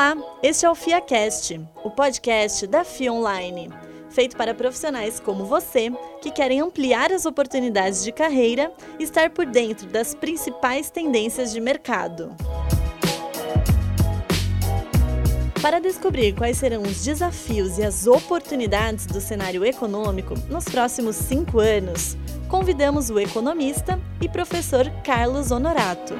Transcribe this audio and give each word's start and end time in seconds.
Olá, 0.00 0.16
este 0.42 0.64
é 0.64 0.70
o 0.70 0.74
FIACast, 0.74 1.60
o 1.84 1.90
podcast 1.90 2.66
da 2.66 2.84
FIA 2.84 3.12
Online, 3.12 3.68
feito 4.08 4.34
para 4.34 4.54
profissionais 4.54 5.20
como 5.20 5.44
você 5.44 5.92
que 6.22 6.30
querem 6.30 6.62
ampliar 6.62 7.12
as 7.12 7.26
oportunidades 7.26 8.02
de 8.02 8.10
carreira 8.10 8.72
e 8.98 9.02
estar 9.02 9.28
por 9.28 9.44
dentro 9.44 9.86
das 9.88 10.14
principais 10.14 10.88
tendências 10.88 11.52
de 11.52 11.60
mercado. 11.60 12.34
Para 15.60 15.78
descobrir 15.78 16.34
quais 16.34 16.56
serão 16.56 16.80
os 16.80 17.04
desafios 17.04 17.76
e 17.76 17.82
as 17.82 18.06
oportunidades 18.06 19.04
do 19.04 19.20
cenário 19.20 19.66
econômico 19.66 20.32
nos 20.48 20.64
próximos 20.64 21.14
cinco 21.14 21.60
anos, 21.60 22.16
convidamos 22.48 23.10
o 23.10 23.20
economista 23.20 24.00
e 24.18 24.30
professor 24.30 24.90
Carlos 25.04 25.50
Honorato. 25.50 26.14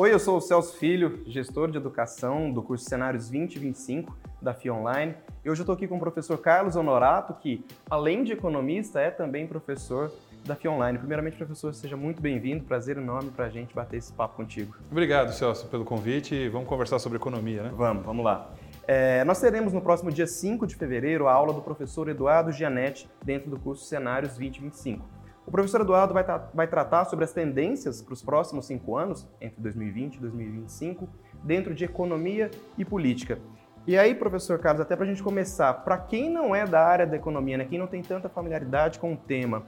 Oi, 0.00 0.14
eu 0.14 0.18
sou 0.18 0.38
o 0.38 0.40
Celso 0.40 0.78
Filho, 0.78 1.20
gestor 1.26 1.70
de 1.70 1.76
educação 1.76 2.50
do 2.50 2.62
curso 2.62 2.86
Cenários 2.88 3.28
2025 3.28 4.16
da 4.40 4.54
FIA 4.54 4.72
Online. 4.72 5.14
E 5.44 5.50
hoje 5.50 5.60
eu 5.60 5.64
estou 5.64 5.74
aqui 5.74 5.86
com 5.86 5.98
o 5.98 6.00
professor 6.00 6.38
Carlos 6.38 6.74
Honorato, 6.74 7.34
que, 7.34 7.62
além 7.90 8.24
de 8.24 8.32
economista, 8.32 8.98
é 8.98 9.10
também 9.10 9.46
professor 9.46 10.10
da 10.46 10.56
FIA 10.56 10.70
Online. 10.70 10.96
Primeiramente, 10.96 11.36
professor, 11.36 11.74
seja 11.74 11.98
muito 11.98 12.22
bem-vindo. 12.22 12.64
Prazer 12.64 12.96
enorme 12.96 13.30
para 13.30 13.44
a 13.44 13.50
gente 13.50 13.74
bater 13.74 13.98
esse 13.98 14.10
papo 14.10 14.36
contigo. 14.36 14.74
Obrigado, 14.90 15.34
Celso, 15.34 15.66
pelo 15.66 15.84
convite. 15.84 16.48
Vamos 16.48 16.66
conversar 16.66 16.98
sobre 16.98 17.18
economia, 17.18 17.64
né? 17.64 17.70
Vamos, 17.76 18.02
vamos 18.02 18.24
lá. 18.24 18.52
É, 18.88 19.22
nós 19.24 19.38
teremos 19.38 19.70
no 19.74 19.82
próximo 19.82 20.10
dia 20.10 20.26
5 20.26 20.66
de 20.66 20.76
fevereiro 20.76 21.28
a 21.28 21.32
aula 21.34 21.52
do 21.52 21.60
professor 21.60 22.08
Eduardo 22.08 22.50
Gianetti 22.52 23.06
dentro 23.22 23.50
do 23.50 23.58
curso 23.58 23.84
Cenários 23.84 24.30
2025. 24.30 25.19
O 25.50 25.52
professor 25.52 25.80
Eduardo 25.80 26.14
vai, 26.14 26.22
tra 26.22 26.48
vai 26.54 26.68
tratar 26.68 27.06
sobre 27.06 27.24
as 27.24 27.32
tendências 27.32 28.00
para 28.00 28.14
os 28.14 28.22
próximos 28.22 28.66
cinco 28.66 28.96
anos, 28.96 29.26
entre 29.40 29.60
2020 29.60 30.14
e 30.14 30.20
2025, 30.20 31.08
dentro 31.42 31.74
de 31.74 31.84
economia 31.84 32.52
e 32.78 32.84
política. 32.84 33.36
E 33.84 33.98
aí, 33.98 34.14
professor 34.14 34.60
Carlos, 34.60 34.80
até 34.80 34.94
para 34.94 35.04
a 35.04 35.08
gente 35.08 35.24
começar, 35.24 35.74
para 35.74 35.98
quem 35.98 36.30
não 36.30 36.54
é 36.54 36.64
da 36.64 36.86
área 36.86 37.04
da 37.04 37.16
economia, 37.16 37.58
né, 37.58 37.66
quem 37.68 37.80
não 37.80 37.88
tem 37.88 38.00
tanta 38.00 38.28
familiaridade 38.28 39.00
com 39.00 39.12
o 39.12 39.16
tema, 39.16 39.64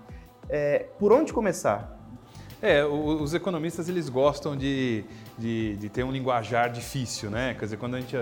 é, 0.49 0.87
por 1.01 1.13
onde 1.13 1.33
começar? 1.33 1.99
É, 2.63 2.85
os 2.85 3.35
economistas 3.35 3.89
eles 3.89 4.09
gostam 4.09 4.57
de, 4.57 5.05
de, 5.39 5.77
de, 5.77 5.89
ter 5.89 6.05
um 6.05 6.13
linguajar 6.13 6.71
difícil, 6.71 7.31
né? 7.31 7.55
Quer 7.55 7.65
dizer, 7.65 7.77
quando 7.77 7.97
a 7.97 8.01
gente 8.01 8.17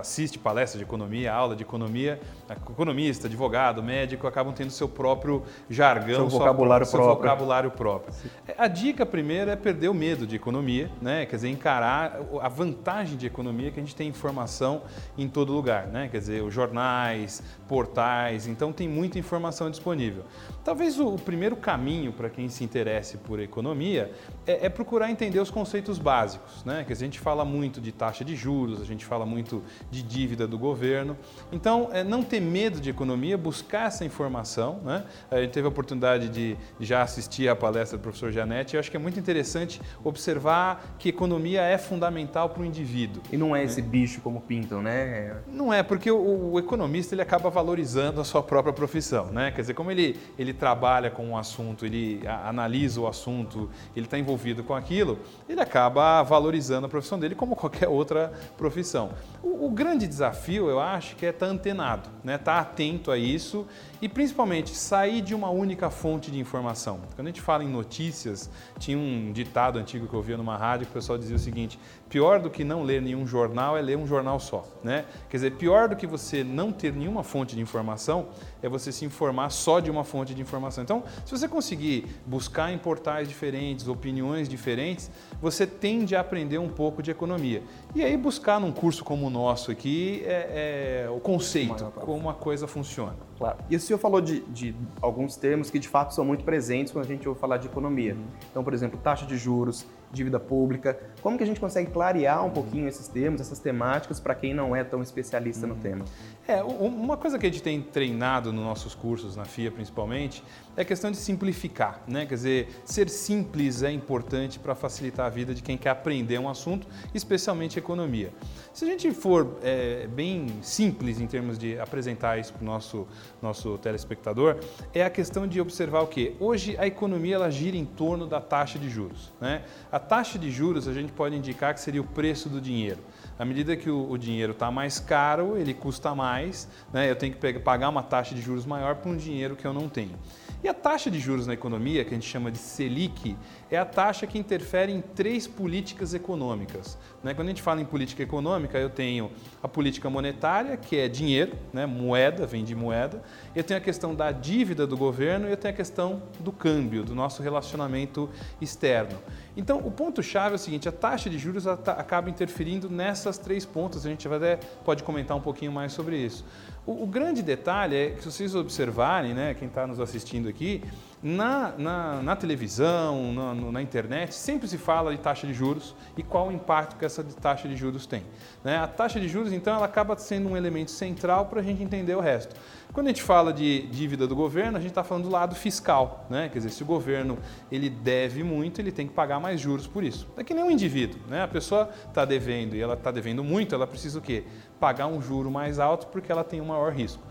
assiste 0.00 0.38
palestra 0.38 0.78
de 0.78 0.84
economia, 0.84 1.32
aula 1.32 1.56
de 1.56 1.62
economia, 1.62 2.20
economista, 2.50 3.26
advogado, 3.26 3.82
médico 3.82 4.26
acabam 4.26 4.52
tendo 4.52 4.70
seu 4.70 4.88
próprio 4.88 5.42
jargão, 5.70 6.28
seu 6.28 6.38
vocabulário 6.38 6.86
seu 6.86 6.98
próprio. 6.98 7.22
vocabulário 7.22 7.70
próprio. 7.70 8.14
A 8.58 8.68
dica 8.68 9.06
primeira 9.06 9.52
é 9.52 9.56
perder 9.56 9.88
o 9.88 9.94
medo 9.94 10.26
de 10.26 10.36
economia, 10.36 10.90
né? 11.00 11.26
Quer 11.26 11.36
dizer, 11.36 11.48
encarar 11.48 12.20
a 12.40 12.48
vantagem 12.48 13.16
de 13.16 13.26
economia 13.26 13.70
que 13.70 13.80
a 13.80 13.82
gente 13.82 13.96
tem 13.96 14.08
informação 14.08 14.82
em 15.16 15.28
todo 15.28 15.52
lugar, 15.52 15.86
né? 15.86 16.08
Quer 16.10 16.18
dizer, 16.18 16.42
os 16.42 16.52
jornais, 16.52 17.42
portais, 17.68 18.46
então 18.46 18.72
tem 18.72 18.88
muita 18.88 19.18
informação 19.18 19.70
disponível. 19.70 20.24
Talvez 20.64 20.98
o 21.00 21.16
primeiro 21.16 21.56
caminho 21.56 22.12
para 22.12 22.28
quem 22.28 22.48
se 22.48 22.62
interesse 22.62 23.16
por 23.18 23.40
economia 23.40 24.12
é, 24.46 24.66
é 24.66 24.68
procurar 24.68 25.10
entender 25.10 25.40
os 25.40 25.50
conceitos 25.50 25.98
básicos, 25.98 26.31
né? 26.64 26.84
Que 26.84 26.92
a 26.92 26.96
gente 26.96 27.18
fala 27.18 27.44
muito 27.44 27.80
de 27.80 27.92
taxa 27.92 28.24
de 28.24 28.36
juros, 28.36 28.80
a 28.80 28.84
gente 28.84 29.04
fala 29.04 29.24
muito 29.26 29.62
de 29.90 30.02
dívida 30.02 30.46
do 30.46 30.58
governo. 30.58 31.16
Então, 31.50 31.88
é, 31.92 32.02
não 32.04 32.22
ter 32.22 32.40
medo 32.40 32.80
de 32.80 32.90
economia, 32.90 33.36
buscar 33.36 33.86
essa 33.86 34.04
informação. 34.04 34.80
Né? 34.84 35.04
A 35.30 35.40
gente 35.40 35.50
teve 35.50 35.66
a 35.66 35.68
oportunidade 35.68 36.28
de 36.28 36.56
já 36.80 37.02
assistir 37.02 37.48
à 37.48 37.56
palestra 37.56 37.98
do 37.98 38.02
professor 38.02 38.30
Janete 38.32 38.76
e 38.76 38.78
acho 38.78 38.90
que 38.90 38.96
é 38.96 39.00
muito 39.00 39.18
interessante 39.18 39.80
observar 40.04 40.96
que 40.98 41.08
economia 41.08 41.62
é 41.62 41.78
fundamental 41.78 42.48
para 42.50 42.62
o 42.62 42.64
indivíduo. 42.64 43.22
E 43.30 43.36
não 43.36 43.54
é 43.54 43.64
esse 43.64 43.82
bicho 43.82 44.20
como 44.20 44.40
pintam, 44.40 44.82
né? 44.82 45.36
Não 45.46 45.72
é, 45.72 45.82
porque 45.82 46.10
o, 46.10 46.52
o, 46.52 46.58
economista 46.58 47.14
ele 47.14 47.22
acaba 47.22 47.50
valorizando 47.50 48.20
a 48.20 48.24
sua 48.24 48.42
própria 48.42 48.72
profissão. 48.72 49.26
Né? 49.26 49.50
Quer 49.50 49.62
dizer, 49.62 49.74
como 49.74 49.90
ele, 49.90 50.18
ele 50.38 50.52
trabalha 50.52 51.10
com 51.10 51.26
um 51.26 51.36
assunto, 51.36 51.84
ele 51.84 52.20
analisa 52.26 53.00
o 53.00 53.06
assunto, 53.06 53.70
ele 53.96 54.06
está 54.06 54.18
envolvido 54.18 54.62
com 54.62 54.74
aquilo, 54.74 55.18
ele 55.48 55.60
acaba 55.60 56.21
valorizando 56.22 56.86
a 56.86 56.88
profissão 56.88 57.18
dele 57.18 57.34
como 57.34 57.56
qualquer 57.56 57.88
outra 57.88 58.32
profissão. 58.56 59.10
O, 59.42 59.66
o, 59.66 59.70
grande 59.70 60.06
desafio, 60.06 60.68
eu 60.68 60.80
acho, 60.80 61.16
que 61.16 61.26
é 61.26 61.30
estar 61.30 61.46
tá 61.46 61.52
antenado, 61.52 62.08
né? 62.22 62.36
estar 62.36 62.54
tá 62.54 62.60
atento 62.60 63.10
a 63.10 63.18
isso 63.18 63.66
e 64.00 64.08
principalmente 64.08 64.74
sair 64.74 65.20
de 65.20 65.34
uma 65.34 65.50
única 65.50 65.90
fonte 65.90 66.30
de 66.30 66.38
informação. 66.38 67.00
Quando 67.14 67.28
a 67.28 67.30
gente 67.30 67.40
fala 67.40 67.62
em 67.62 67.68
notícias, 67.68 68.50
tinha 68.78 68.98
um 68.98 69.32
ditado 69.32 69.78
antigo 69.78 70.06
que 70.06 70.14
eu 70.14 70.18
ouvia 70.18 70.36
numa 70.36 70.56
rádio 70.56 70.86
que 70.86 70.92
o 70.92 70.94
pessoal 70.94 71.18
dizia 71.18 71.36
o 71.36 71.38
seguinte: 71.38 71.78
pior 72.08 72.40
do 72.40 72.50
que 72.50 72.64
não 72.64 72.82
ler 72.82 73.00
nenhum 73.00 73.26
jornal 73.26 73.76
é 73.76 73.80
ler 73.80 73.96
um 73.96 74.06
jornal 74.06 74.38
só. 74.40 74.66
Né? 74.82 75.04
Quer 75.30 75.36
dizer, 75.36 75.52
pior 75.52 75.88
do 75.88 75.96
que 75.96 76.06
você 76.06 76.42
não 76.44 76.72
ter 76.72 76.92
nenhuma 76.92 77.22
fonte 77.22 77.54
de 77.54 77.60
informação 77.60 78.28
é 78.62 78.68
você 78.68 78.90
se 78.90 79.04
informar 79.04 79.50
só 79.50 79.80
de 79.80 79.90
uma 79.90 80.04
fonte 80.04 80.34
de 80.34 80.42
informação. 80.42 80.82
Então, 80.82 81.04
se 81.24 81.30
você 81.30 81.48
conseguir 81.48 82.06
buscar 82.26 82.72
em 82.72 82.78
portais 82.78 83.28
diferentes, 83.28 83.88
opiniões 83.88 84.48
diferentes, 84.48 85.10
você 85.40 85.66
tende 85.66 86.11
a 86.14 86.20
aprender 86.20 86.58
um 86.58 86.68
pouco 86.68 87.02
de 87.02 87.10
economia. 87.10 87.62
E 87.94 88.02
aí 88.02 88.16
buscar 88.16 88.60
num 88.60 88.72
curso 88.72 89.04
como 89.04 89.26
o 89.26 89.30
nosso 89.30 89.70
aqui 89.70 90.22
é, 90.24 91.04
é 91.06 91.10
o 91.10 91.20
conceito, 91.20 91.84
como 91.96 92.28
a 92.28 92.34
coisa 92.34 92.66
funciona. 92.66 93.16
Claro. 93.38 93.58
E 93.68 93.76
o 93.76 93.80
senhor 93.80 93.98
falou 93.98 94.20
de, 94.20 94.40
de, 94.42 94.74
alguns 95.00 95.36
termos 95.36 95.70
que 95.70 95.78
de 95.78 95.88
fato 95.88 96.14
são 96.14 96.24
muito 96.24 96.44
presentes 96.44 96.92
quando 96.92 97.04
a 97.04 97.08
gente 97.08 97.28
ouve 97.28 97.40
falar 97.40 97.56
de 97.56 97.66
economia. 97.66 98.14
Uhum. 98.14 98.24
Então, 98.50 98.62
por 98.62 98.72
exemplo, 98.72 98.98
taxa 99.02 99.26
de 99.26 99.36
juros, 99.36 99.86
dívida 100.12 100.38
pública. 100.38 100.98
Como 101.20 101.36
que 101.36 101.42
a 101.42 101.46
gente 101.46 101.58
consegue 101.60 101.90
clarear 101.90 102.44
um 102.44 102.50
pouquinho 102.50 102.86
esses 102.86 103.08
termos, 103.08 103.40
essas 103.40 103.58
temáticas, 103.58 104.20
para 104.20 104.34
quem 104.34 104.52
não 104.52 104.76
é 104.76 104.84
tão 104.84 105.02
especialista 105.02 105.66
no 105.66 105.74
uhum. 105.74 105.80
tema? 105.80 106.04
É, 106.46 106.62
uma 106.62 107.16
coisa 107.16 107.38
que 107.38 107.46
a 107.46 107.48
gente 107.48 107.62
tem 107.62 107.80
treinado 107.80 108.52
nos 108.52 108.64
nossos 108.64 108.94
cursos, 108.94 109.36
na 109.36 109.44
FIA 109.44 109.70
principalmente, 109.70 110.42
é 110.76 110.82
a 110.82 110.84
questão 110.84 111.10
de 111.10 111.16
simplificar. 111.16 112.02
Né? 112.06 112.26
Quer 112.26 112.34
dizer, 112.34 112.68
ser 112.84 113.08
simples 113.08 113.82
é 113.82 113.92
importante 113.92 114.58
para 114.58 114.74
facilitar 114.74 115.26
a 115.26 115.28
vida 115.28 115.54
de 115.54 115.62
quem 115.62 115.78
quer 115.78 115.90
aprender 115.90 116.38
um 116.38 116.48
assunto, 116.48 116.86
especialmente 117.14 117.78
economia. 117.78 118.32
Se 118.72 118.84
a 118.84 118.88
gente 118.88 119.10
for 119.12 119.58
é, 119.62 120.06
bem 120.08 120.46
simples 120.62 121.20
em 121.20 121.26
termos 121.26 121.58
de 121.58 121.78
apresentar 121.78 122.38
isso 122.38 122.52
para 122.52 122.62
o 122.62 122.66
nosso, 122.66 123.06
nosso 123.40 123.78
telespectador, 123.78 124.56
é 124.92 125.04
a 125.04 125.10
questão 125.10 125.46
de 125.46 125.60
observar 125.60 126.00
o 126.00 126.06
que? 126.06 126.34
Hoje 126.40 126.76
a 126.78 126.86
economia 126.86 127.36
ela 127.36 127.50
gira 127.50 127.76
em 127.76 127.84
torno 127.84 128.26
da 128.26 128.40
taxa 128.40 128.78
de 128.78 128.88
juros. 128.88 129.32
Né? 129.40 129.64
A 129.90 129.98
taxa 130.02 130.38
de 130.38 130.50
juros 130.50 130.86
a 130.86 130.92
gente 130.92 131.12
pode 131.12 131.34
indicar 131.34 131.72
que 131.72 131.80
seria 131.80 132.02
o 132.02 132.04
preço 132.04 132.48
do 132.50 132.60
dinheiro. 132.60 133.00
À 133.38 133.44
medida 133.44 133.74
que 133.76 133.88
o, 133.88 134.10
o 134.10 134.18
dinheiro 134.18 134.52
está 134.52 134.70
mais 134.70 135.00
caro, 135.00 135.56
ele 135.56 135.72
custa 135.72 136.14
mais, 136.14 136.68
né? 136.92 137.10
eu 137.10 137.16
tenho 137.16 137.32
que 137.32 137.38
pegar, 137.38 137.60
pagar 137.60 137.88
uma 137.88 138.02
taxa 138.02 138.34
de 138.34 138.42
juros 138.42 138.66
maior 138.66 138.96
por 138.96 139.08
um 139.10 139.16
dinheiro 139.16 139.56
que 139.56 139.66
eu 139.66 139.72
não 139.72 139.88
tenho. 139.88 140.18
E 140.62 140.68
a 140.68 140.74
taxa 140.74 141.10
de 141.10 141.18
juros 141.18 141.46
na 141.46 141.54
economia, 141.54 142.04
que 142.04 142.10
a 142.10 142.14
gente 142.14 142.28
chama 142.28 142.50
de 142.50 142.58
Selic, 142.58 143.36
é 143.72 143.78
a 143.78 143.86
taxa 143.86 144.26
que 144.26 144.38
interfere 144.38 144.92
em 144.92 145.00
três 145.00 145.46
políticas 145.46 146.12
econômicas. 146.12 146.98
Né? 147.22 147.32
Quando 147.32 147.48
a 147.48 147.50
gente 147.50 147.62
fala 147.62 147.80
em 147.80 147.86
política 147.86 148.22
econômica, 148.22 148.78
eu 148.78 148.90
tenho 148.90 149.30
a 149.62 149.66
política 149.66 150.10
monetária, 150.10 150.76
que 150.76 150.98
é 150.98 151.08
dinheiro, 151.08 151.56
né? 151.72 151.86
moeda, 151.86 152.46
vem 152.46 152.64
de 152.64 152.74
moeda. 152.74 153.22
Eu 153.56 153.64
tenho 153.64 153.80
a 153.80 153.82
questão 153.82 154.14
da 154.14 154.30
dívida 154.30 154.86
do 154.86 154.94
governo 154.94 155.48
e 155.48 155.52
eu 155.52 155.56
tenho 155.56 155.72
a 155.72 155.76
questão 155.76 156.22
do 156.38 156.52
câmbio, 156.52 157.02
do 157.02 157.14
nosso 157.14 157.42
relacionamento 157.42 158.28
externo. 158.60 159.18
Então, 159.56 159.78
o 159.78 159.90
ponto-chave 159.90 160.52
é 160.52 160.56
o 160.56 160.58
seguinte: 160.58 160.86
a 160.86 160.92
taxa 160.92 161.30
de 161.30 161.38
juros 161.38 161.64
tá, 161.64 161.92
acaba 161.92 162.28
interferindo 162.28 162.90
nessas 162.90 163.38
três 163.38 163.64
pontas. 163.64 164.04
A 164.04 164.08
gente 164.10 164.28
até 164.28 164.56
pode 164.84 165.02
comentar 165.02 165.34
um 165.34 165.40
pouquinho 165.40 165.72
mais 165.72 165.92
sobre 165.92 166.18
isso. 166.18 166.44
O, 166.86 167.04
o 167.04 167.06
grande 167.06 167.42
detalhe 167.42 167.96
é 167.96 168.10
que, 168.10 168.22
se 168.22 168.30
vocês 168.30 168.54
observarem, 168.54 169.32
né, 169.32 169.54
quem 169.54 169.68
está 169.68 169.86
nos 169.86 169.98
assistindo 169.98 170.48
aqui, 170.48 170.82
na, 171.22 171.72
na, 171.78 172.22
na 172.22 172.36
televisão, 172.36 173.32
na, 173.32 173.54
na, 173.54 173.82
internet, 173.82 174.34
sempre 174.34 174.66
se 174.66 174.76
fala 174.76 175.12
de 175.12 175.18
taxa 175.18 175.46
de 175.46 175.54
juros 175.54 175.94
e 176.16 176.22
qual 176.22 176.48
o 176.48 176.52
impacto 176.52 176.96
que 176.96 177.04
essa 177.04 177.22
taxa 177.22 177.68
de 177.68 177.76
juros 177.76 178.06
tem. 178.06 178.24
Né? 178.64 178.76
A 178.78 178.88
taxa 178.88 179.20
de 179.20 179.28
juros, 179.28 179.52
então, 179.52 179.76
ela 179.76 179.86
acaba 179.86 180.16
sendo 180.16 180.48
um 180.48 180.56
elemento 180.56 180.90
central 180.90 181.46
para 181.46 181.60
a 181.60 181.62
gente 181.62 181.80
entender 181.82 182.16
o 182.16 182.20
resto. 182.20 182.56
Quando 182.92 183.06
a 183.06 183.10
gente 183.10 183.22
fala 183.22 183.52
de 183.52 183.86
dívida 183.86 184.26
do 184.26 184.34
governo, 184.34 184.76
a 184.76 184.80
gente 184.80 184.90
está 184.90 185.04
falando 185.04 185.24
do 185.24 185.30
lado 185.30 185.54
fiscal. 185.54 186.26
Né? 186.28 186.48
Quer 186.48 186.58
dizer, 186.58 186.70
se 186.70 186.82
o 186.82 186.86
governo 186.86 187.38
ele 187.70 187.88
deve 187.88 188.42
muito, 188.42 188.80
ele 188.80 188.90
tem 188.90 189.06
que 189.06 189.14
pagar 189.14 189.40
mais 189.40 189.60
juros 189.60 189.86
por 189.86 190.02
isso. 190.02 190.28
É 190.36 190.42
que 190.42 190.52
nem 190.52 190.64
um 190.64 190.70
indivíduo. 190.70 191.20
Né? 191.28 191.42
A 191.42 191.48
pessoa 191.48 191.88
está 192.06 192.24
devendo 192.24 192.74
e 192.74 192.80
ela 192.80 192.94
está 192.94 193.10
devendo 193.10 193.44
muito, 193.44 193.74
ela 193.74 193.86
precisa 193.86 194.18
o 194.18 194.22
quê? 194.22 194.44
Pagar 194.80 195.06
um 195.06 195.22
juro 195.22 195.50
mais 195.50 195.78
alto 195.78 196.08
porque 196.08 196.30
ela 196.30 196.42
tem 196.42 196.60
um 196.60 196.66
maior 196.66 196.92
risco. 196.92 197.22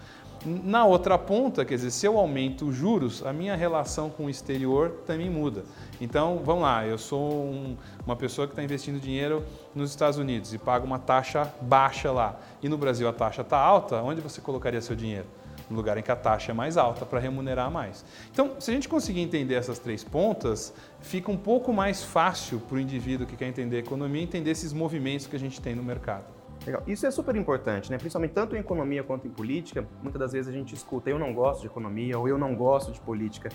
Na 0.43 0.85
outra 0.85 1.19
ponta, 1.19 1.63
quer 1.63 1.75
dizer, 1.75 1.91
se 1.91 2.05
eu 2.05 2.17
aumento 2.17 2.67
os 2.67 2.75
juros, 2.75 3.23
a 3.23 3.31
minha 3.31 3.55
relação 3.55 4.09
com 4.09 4.25
o 4.25 4.29
exterior 4.29 5.03
também 5.05 5.29
muda. 5.29 5.63
Então, 5.99 6.41
vamos 6.43 6.63
lá, 6.63 6.85
eu 6.85 6.97
sou 6.97 7.43
um, 7.43 7.77
uma 8.03 8.15
pessoa 8.15 8.47
que 8.47 8.53
está 8.53 8.63
investindo 8.63 8.99
dinheiro 8.99 9.43
nos 9.75 9.91
Estados 9.91 10.17
Unidos 10.17 10.51
e 10.51 10.57
paga 10.57 10.83
uma 10.83 10.97
taxa 10.97 11.53
baixa 11.61 12.11
lá. 12.11 12.39
E 12.61 12.67
no 12.67 12.75
Brasil 12.75 13.07
a 13.07 13.13
taxa 13.13 13.41
está 13.41 13.57
alta, 13.59 14.01
onde 14.01 14.19
você 14.19 14.41
colocaria 14.41 14.81
seu 14.81 14.95
dinheiro? 14.95 15.27
no 15.69 15.77
lugar 15.77 15.97
em 15.97 16.01
que 16.01 16.11
a 16.11 16.15
taxa 16.15 16.51
é 16.51 16.53
mais 16.53 16.75
alta 16.75 17.05
para 17.05 17.17
remunerar 17.17 17.71
mais. 17.71 18.03
Então, 18.31 18.55
se 18.59 18.69
a 18.69 18.73
gente 18.73 18.89
conseguir 18.89 19.21
entender 19.21 19.55
essas 19.55 19.79
três 19.79 20.03
pontas, 20.03 20.73
fica 20.99 21.31
um 21.31 21.37
pouco 21.37 21.71
mais 21.71 22.03
fácil 22.03 22.59
para 22.59 22.75
o 22.75 22.79
indivíduo 22.79 23.25
que 23.25 23.37
quer 23.37 23.47
entender 23.47 23.79
economia 23.79 24.21
entender 24.21 24.51
esses 24.51 24.73
movimentos 24.73 25.27
que 25.27 25.35
a 25.35 25.39
gente 25.39 25.61
tem 25.61 25.73
no 25.73 25.81
mercado. 25.81 26.40
Legal. 26.65 26.83
Isso 26.85 27.05
é 27.05 27.11
super 27.11 27.35
importante, 27.35 27.89
né? 27.89 27.97
principalmente 27.97 28.31
tanto 28.31 28.55
em 28.55 28.59
economia 28.59 29.03
quanto 29.03 29.27
em 29.27 29.31
política. 29.31 29.85
Muitas 30.01 30.19
das 30.19 30.31
vezes 30.31 30.47
a 30.47 30.55
gente 30.55 30.75
escuta 30.75 31.09
eu 31.09 31.17
não 31.17 31.33
gosto 31.33 31.61
de 31.61 31.67
economia 31.67 32.17
ou 32.17 32.27
eu 32.27 32.37
não 32.37 32.55
gosto 32.55 32.91
de 32.91 32.99
política. 32.99 33.49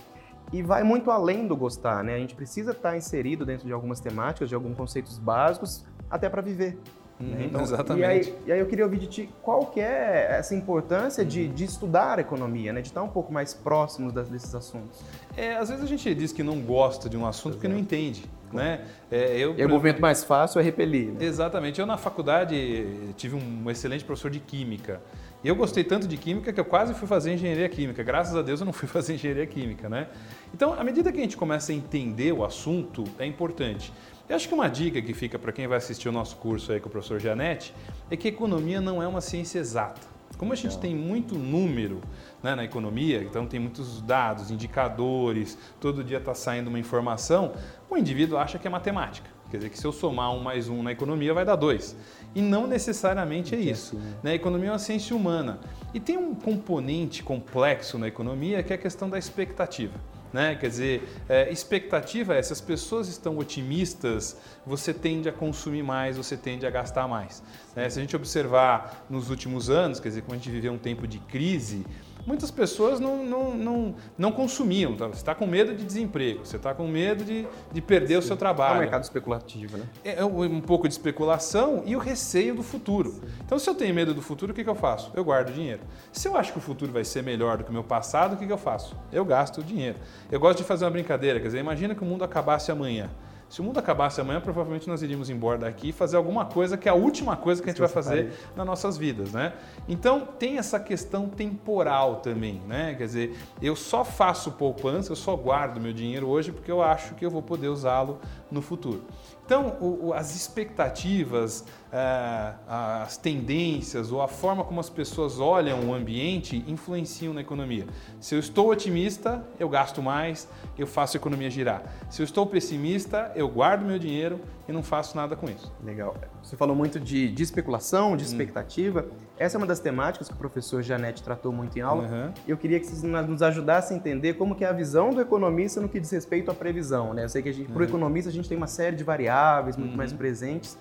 E 0.52 0.62
vai 0.62 0.82
muito 0.82 1.10
além 1.10 1.46
do 1.46 1.56
gostar, 1.56 2.04
né? 2.04 2.14
A 2.14 2.18
gente 2.18 2.34
precisa 2.34 2.70
estar 2.70 2.96
inserido 2.96 3.44
dentro 3.44 3.66
de 3.66 3.72
algumas 3.72 3.98
temáticas, 3.98 4.48
de 4.48 4.54
alguns 4.54 4.76
conceitos 4.76 5.18
básicos, 5.18 5.84
até 6.08 6.28
para 6.28 6.40
viver. 6.40 6.78
Uhum, 7.18 7.26
né? 7.28 7.46
então, 7.46 7.62
exatamente. 7.62 8.02
E 8.02 8.04
aí, 8.04 8.38
e 8.46 8.52
aí, 8.52 8.60
eu 8.60 8.66
queria 8.66 8.84
ouvir 8.84 8.98
de 8.98 9.06
ti 9.06 9.30
qual 9.42 9.66
que 9.66 9.80
é 9.80 10.26
essa 10.38 10.54
importância 10.54 11.24
de, 11.24 11.48
de 11.48 11.64
estudar 11.64 12.18
a 12.18 12.20
economia, 12.20 12.72
né? 12.72 12.80
de 12.80 12.88
estar 12.88 13.02
um 13.02 13.08
pouco 13.08 13.32
mais 13.32 13.54
próximos 13.54 14.12
desses 14.12 14.54
assuntos. 14.54 15.02
É, 15.36 15.56
às 15.56 15.68
vezes 15.68 15.82
a 15.82 15.88
gente 15.88 16.14
diz 16.14 16.32
que 16.32 16.42
não 16.42 16.60
gosta 16.60 17.08
de 17.08 17.16
um 17.16 17.26
assunto 17.26 17.54
porque 17.54 17.68
não 17.68 17.78
entende. 17.78 18.24
Né? 18.52 18.80
É, 19.10 19.36
eu, 19.38 19.58
e 19.58 19.64
o 19.64 19.68
movimento 19.68 20.00
mais 20.00 20.22
fácil 20.24 20.60
é 20.60 20.62
repelir. 20.62 21.12
Né? 21.12 21.24
Exatamente. 21.24 21.80
Eu 21.80 21.86
na 21.86 21.96
faculdade 21.96 22.86
tive 23.16 23.36
um 23.36 23.70
excelente 23.70 24.04
professor 24.04 24.30
de 24.30 24.40
química. 24.40 25.00
E 25.44 25.48
eu 25.48 25.54
gostei 25.54 25.84
tanto 25.84 26.08
de 26.08 26.16
química 26.16 26.52
que 26.52 26.58
eu 26.58 26.64
quase 26.64 26.94
fui 26.94 27.06
fazer 27.06 27.32
engenharia 27.32 27.68
química. 27.68 28.02
Graças 28.02 28.34
a 28.34 28.42
Deus 28.42 28.60
eu 28.60 28.66
não 28.66 28.72
fui 28.72 28.88
fazer 28.88 29.14
engenharia 29.14 29.46
química, 29.46 29.88
né? 29.88 30.08
Então, 30.52 30.72
à 30.72 30.82
medida 30.82 31.12
que 31.12 31.18
a 31.18 31.22
gente 31.22 31.36
começa 31.36 31.72
a 31.72 31.74
entender 31.74 32.32
o 32.32 32.44
assunto, 32.44 33.04
é 33.18 33.26
importante. 33.26 33.92
Eu 34.28 34.34
acho 34.34 34.48
que 34.48 34.54
uma 34.54 34.68
dica 34.68 35.00
que 35.00 35.14
fica 35.14 35.38
para 35.38 35.52
quem 35.52 35.68
vai 35.68 35.78
assistir 35.78 36.08
o 36.08 36.12
nosso 36.12 36.36
curso 36.36 36.72
aí 36.72 36.80
com 36.80 36.88
o 36.88 36.90
professor 36.90 37.20
Janete 37.20 37.72
é 38.10 38.16
que 38.16 38.26
economia 38.26 38.80
não 38.80 39.00
é 39.00 39.06
uma 39.06 39.20
ciência 39.20 39.60
exata. 39.60 40.15
Como 40.38 40.52
a 40.52 40.56
gente 40.56 40.78
tem 40.78 40.94
muito 40.94 41.34
número 41.34 42.00
né, 42.42 42.54
na 42.54 42.64
economia, 42.64 43.22
então 43.22 43.46
tem 43.46 43.58
muitos 43.58 44.02
dados, 44.02 44.50
indicadores, 44.50 45.56
todo 45.80 46.04
dia 46.04 46.18
está 46.18 46.34
saindo 46.34 46.68
uma 46.68 46.78
informação, 46.78 47.52
o 47.88 47.96
indivíduo 47.96 48.38
acha 48.38 48.58
que 48.58 48.66
é 48.66 48.70
matemática. 48.70 49.30
Quer 49.50 49.58
dizer 49.58 49.70
que 49.70 49.78
se 49.78 49.86
eu 49.86 49.92
somar 49.92 50.34
um 50.34 50.40
mais 50.40 50.68
um 50.68 50.82
na 50.82 50.92
economia 50.92 51.32
vai 51.32 51.44
dar 51.44 51.56
dois. 51.56 51.96
E 52.34 52.42
não 52.42 52.66
necessariamente 52.66 53.54
é 53.54 53.58
isso. 53.58 53.96
Né? 54.22 54.32
A 54.32 54.34
economia 54.34 54.68
é 54.68 54.72
uma 54.72 54.78
ciência 54.78 55.14
humana. 55.14 55.60
E 55.94 56.00
tem 56.00 56.18
um 56.18 56.34
componente 56.34 57.22
complexo 57.22 57.96
na 57.96 58.08
economia 58.08 58.62
que 58.62 58.72
é 58.72 58.76
a 58.76 58.78
questão 58.78 59.08
da 59.08 59.18
expectativa. 59.18 59.94
Né? 60.36 60.54
Quer 60.54 60.68
dizer, 60.68 61.08
é, 61.30 61.50
expectativa 61.50 62.34
é 62.34 62.42
se 62.42 62.52
as 62.52 62.60
pessoas 62.60 63.08
estão 63.08 63.38
otimistas, 63.38 64.36
você 64.66 64.92
tende 64.92 65.30
a 65.30 65.32
consumir 65.32 65.82
mais, 65.82 66.18
você 66.18 66.36
tende 66.36 66.66
a 66.66 66.70
gastar 66.70 67.08
mais. 67.08 67.42
Né? 67.74 67.88
Se 67.88 67.98
a 67.98 68.02
gente 68.02 68.14
observar 68.14 69.06
nos 69.08 69.30
últimos 69.30 69.70
anos, 69.70 69.98
quer 69.98 70.10
dizer, 70.10 70.20
quando 70.20 70.34
a 70.34 70.36
gente 70.42 70.50
viveu 70.50 70.74
um 70.74 70.78
tempo 70.78 71.06
de 71.06 71.20
crise, 71.20 71.86
muitas 72.26 72.50
pessoas 72.50 72.98
não, 72.98 73.24
não, 73.24 73.54
não, 73.54 73.94
não 74.18 74.32
consumiam. 74.32 74.96
Tá? 74.96 75.06
Você 75.06 75.16
está 75.16 75.34
com 75.34 75.46
medo 75.46 75.74
de 75.74 75.84
desemprego, 75.84 76.44
você 76.44 76.56
está 76.56 76.74
com 76.74 76.86
medo 76.88 77.24
de, 77.24 77.46
de 77.72 77.80
perder 77.80 78.14
Sim. 78.14 78.18
o 78.18 78.22
seu 78.22 78.36
trabalho. 78.36 78.74
É 78.74 78.76
um 78.76 78.80
mercado 78.80 79.04
especulativo, 79.04 79.76
né? 79.76 79.84
É, 80.04 80.20
é 80.20 80.24
um 80.24 80.60
pouco 80.60 80.88
de 80.88 80.94
especulação 80.94 81.82
e 81.86 81.94
o 81.94 81.98
receio 81.98 82.54
do 82.54 82.62
futuro. 82.62 83.20
Então, 83.44 83.58
se 83.58 83.70
eu 83.70 83.74
tenho 83.74 83.94
medo 83.94 84.12
do 84.12 84.20
futuro, 84.20 84.52
o 84.52 84.54
que, 84.54 84.64
que 84.64 84.70
eu 84.70 84.74
faço? 84.74 85.10
Eu 85.14 85.24
guardo 85.24 85.52
dinheiro. 85.52 85.80
Se 86.12 86.26
eu 86.26 86.36
acho 86.36 86.52
que 86.52 86.58
o 86.58 86.60
futuro 86.60 86.92
vai 86.92 87.04
ser 87.04 87.22
melhor 87.22 87.58
do 87.58 87.64
que 87.64 87.70
o 87.70 87.72
meu 87.72 87.84
passado, 87.84 88.34
o 88.34 88.36
que, 88.36 88.46
que 88.46 88.52
eu 88.52 88.58
faço? 88.58 88.96
Eu 89.12 89.24
gasto 89.24 89.58
o 89.58 89.64
dinheiro. 89.64 89.98
Eu 90.30 90.40
gosto 90.40 90.58
de 90.58 90.64
fazer 90.64 90.84
uma 90.84 90.90
brincadeira, 90.90 91.38
quer 91.38 91.46
dizer, 91.46 91.60
imagina 91.60 91.94
que 91.94 92.02
o 92.02 92.06
mundo 92.06 92.24
acabasse 92.24 92.72
amanhã. 92.72 93.08
Se 93.48 93.60
o 93.60 93.64
mundo 93.64 93.78
acabasse 93.78 94.20
amanhã, 94.20 94.40
provavelmente 94.40 94.88
nós 94.88 95.02
iríamos 95.02 95.30
embora 95.30 95.58
daqui 95.58 95.90
e 95.90 95.92
fazer 95.92 96.16
alguma 96.16 96.44
coisa 96.44 96.76
que 96.76 96.88
é 96.88 96.92
a 96.92 96.94
última 96.94 97.36
coisa 97.36 97.62
que 97.62 97.68
a 97.68 97.72
gente 97.72 97.78
vai 97.78 97.88
fazer 97.88 98.32
nas 98.56 98.66
nossas 98.66 98.96
vidas, 98.96 99.32
né? 99.32 99.52
Então 99.88 100.26
tem 100.38 100.58
essa 100.58 100.80
questão 100.80 101.28
temporal 101.28 102.16
também, 102.16 102.60
né? 102.66 102.94
Quer 102.94 103.06
dizer, 103.06 103.38
eu 103.62 103.76
só 103.76 104.04
faço 104.04 104.52
poupança, 104.52 105.12
eu 105.12 105.16
só 105.16 105.36
guardo 105.36 105.80
meu 105.80 105.92
dinheiro 105.92 106.26
hoje 106.28 106.50
porque 106.50 106.70
eu 106.70 106.82
acho 106.82 107.14
que 107.14 107.24
eu 107.24 107.30
vou 107.30 107.42
poder 107.42 107.68
usá-lo 107.68 108.18
no 108.50 108.60
futuro. 108.60 109.04
Então, 109.46 109.76
o, 109.80 110.08
o, 110.08 110.12
as 110.12 110.34
expectativas, 110.34 111.64
é, 111.92 112.52
as 112.66 113.16
tendências 113.16 114.10
ou 114.10 114.20
a 114.20 114.26
forma 114.26 114.64
como 114.64 114.80
as 114.80 114.90
pessoas 114.90 115.38
olham 115.38 115.88
o 115.88 115.94
ambiente 115.94 116.64
influenciam 116.66 117.32
na 117.32 117.42
economia. 117.42 117.86
Se 118.18 118.34
eu 118.34 118.40
estou 118.40 118.72
otimista, 118.72 119.46
eu 119.56 119.68
gasto 119.68 120.02
mais, 120.02 120.48
eu 120.76 120.84
faço 120.84 121.16
a 121.16 121.18
economia 121.18 121.48
girar. 121.48 121.84
Se 122.10 122.20
eu 122.20 122.24
estou 122.24 122.44
pessimista, 122.44 123.30
eu 123.36 123.48
guardo 123.48 123.84
meu 123.84 124.00
dinheiro 124.00 124.40
e 124.68 124.72
não 124.72 124.82
faço 124.82 125.16
nada 125.16 125.36
com 125.36 125.48
isso. 125.48 125.72
Legal. 125.84 126.16
Você 126.42 126.56
falou 126.56 126.74
muito 126.74 126.98
de, 126.98 127.30
de 127.30 127.42
especulação, 127.42 128.16
de 128.16 128.24
hum. 128.24 128.26
expectativa. 128.26 129.06
Essa 129.38 129.56
é 129.56 129.58
uma 129.58 129.66
das 129.66 129.78
temáticas 129.78 130.28
que 130.28 130.34
o 130.34 130.36
professor 130.36 130.82
Janete 130.82 131.22
tratou 131.22 131.52
muito 131.52 131.78
em 131.78 131.82
aula. 131.82 132.04
Uhum. 132.04 132.32
Eu 132.48 132.56
queria 132.56 132.80
que 132.80 132.86
vocês 132.86 133.02
nos 133.02 133.42
ajudassem 133.42 133.96
a 133.96 134.00
entender 134.00 134.34
como 134.34 134.54
que 134.54 134.64
é 134.64 134.68
a 134.68 134.72
visão 134.72 135.10
do 135.10 135.20
economista 135.20 135.80
no 135.80 135.88
que 135.88 136.00
diz 136.00 136.10
respeito 136.10 136.50
à 136.50 136.54
previsão. 136.54 137.14
Né? 137.14 137.24
Eu 137.24 137.28
sei 137.28 137.42
que 137.42 137.50
uhum. 137.50 137.66
para 137.66 137.82
o 137.82 137.84
economista 137.84 138.30
a 138.30 138.32
gente 138.32 138.48
tem 138.48 138.56
uma 138.56 138.66
série 138.66 138.96
de 138.96 139.04
variáveis 139.04 139.76
muito 139.76 139.92
uhum. 139.92 139.96
mais 139.96 140.12
presentes. 140.12 140.76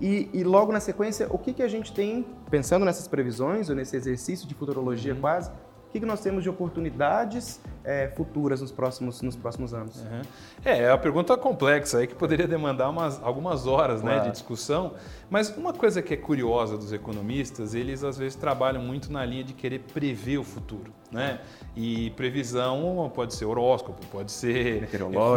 E, 0.00 0.28
e, 0.32 0.42
logo 0.42 0.72
na 0.72 0.80
sequência, 0.80 1.28
o 1.30 1.38
que, 1.38 1.52
que 1.52 1.62
a 1.62 1.68
gente 1.68 1.92
tem, 1.92 2.26
pensando 2.50 2.84
nessas 2.84 3.06
previsões, 3.06 3.70
ou 3.70 3.76
nesse 3.76 3.94
exercício 3.94 4.48
de 4.48 4.54
futurologia 4.54 5.14
uhum. 5.14 5.20
quase, 5.20 5.48
o 5.50 5.92
que, 5.92 6.00
que 6.00 6.06
nós 6.06 6.20
temos 6.20 6.42
de 6.42 6.50
oportunidades 6.50 7.60
é, 7.84 8.08
futuras 8.08 8.60
nos 8.60 8.72
próximos, 8.72 9.22
nos 9.22 9.36
próximos 9.36 9.74
anos? 9.74 9.96
Uhum. 9.96 10.22
É, 10.64 10.82
é 10.82 10.88
uma 10.90 10.98
pergunta 10.98 11.36
complexa 11.36 11.98
aí 11.98 12.06
que 12.06 12.14
poderia 12.14 12.46
demandar 12.46 12.88
umas, 12.90 13.22
algumas 13.22 13.66
horas 13.66 14.00
claro. 14.00 14.18
né, 14.18 14.24
de 14.24 14.32
discussão, 14.32 14.94
mas 15.30 15.48
uma 15.56 15.72
coisa 15.72 16.02
que 16.02 16.14
é 16.14 16.16
curiosa 16.16 16.76
dos 16.76 16.92
economistas, 16.92 17.74
eles 17.74 18.04
às 18.04 18.18
vezes 18.18 18.34
trabalham 18.36 18.82
muito 18.82 19.10
na 19.10 19.24
linha 19.24 19.44
de 19.44 19.52
querer 19.52 19.80
prever 19.80 20.38
o 20.38 20.44
futuro. 20.44 20.92
Né? 21.10 21.40
E 21.76 22.08
previsão 22.12 23.10
pode 23.14 23.34
ser 23.34 23.44
horóscopo, 23.44 24.00
pode 24.06 24.32
ser 24.32 24.88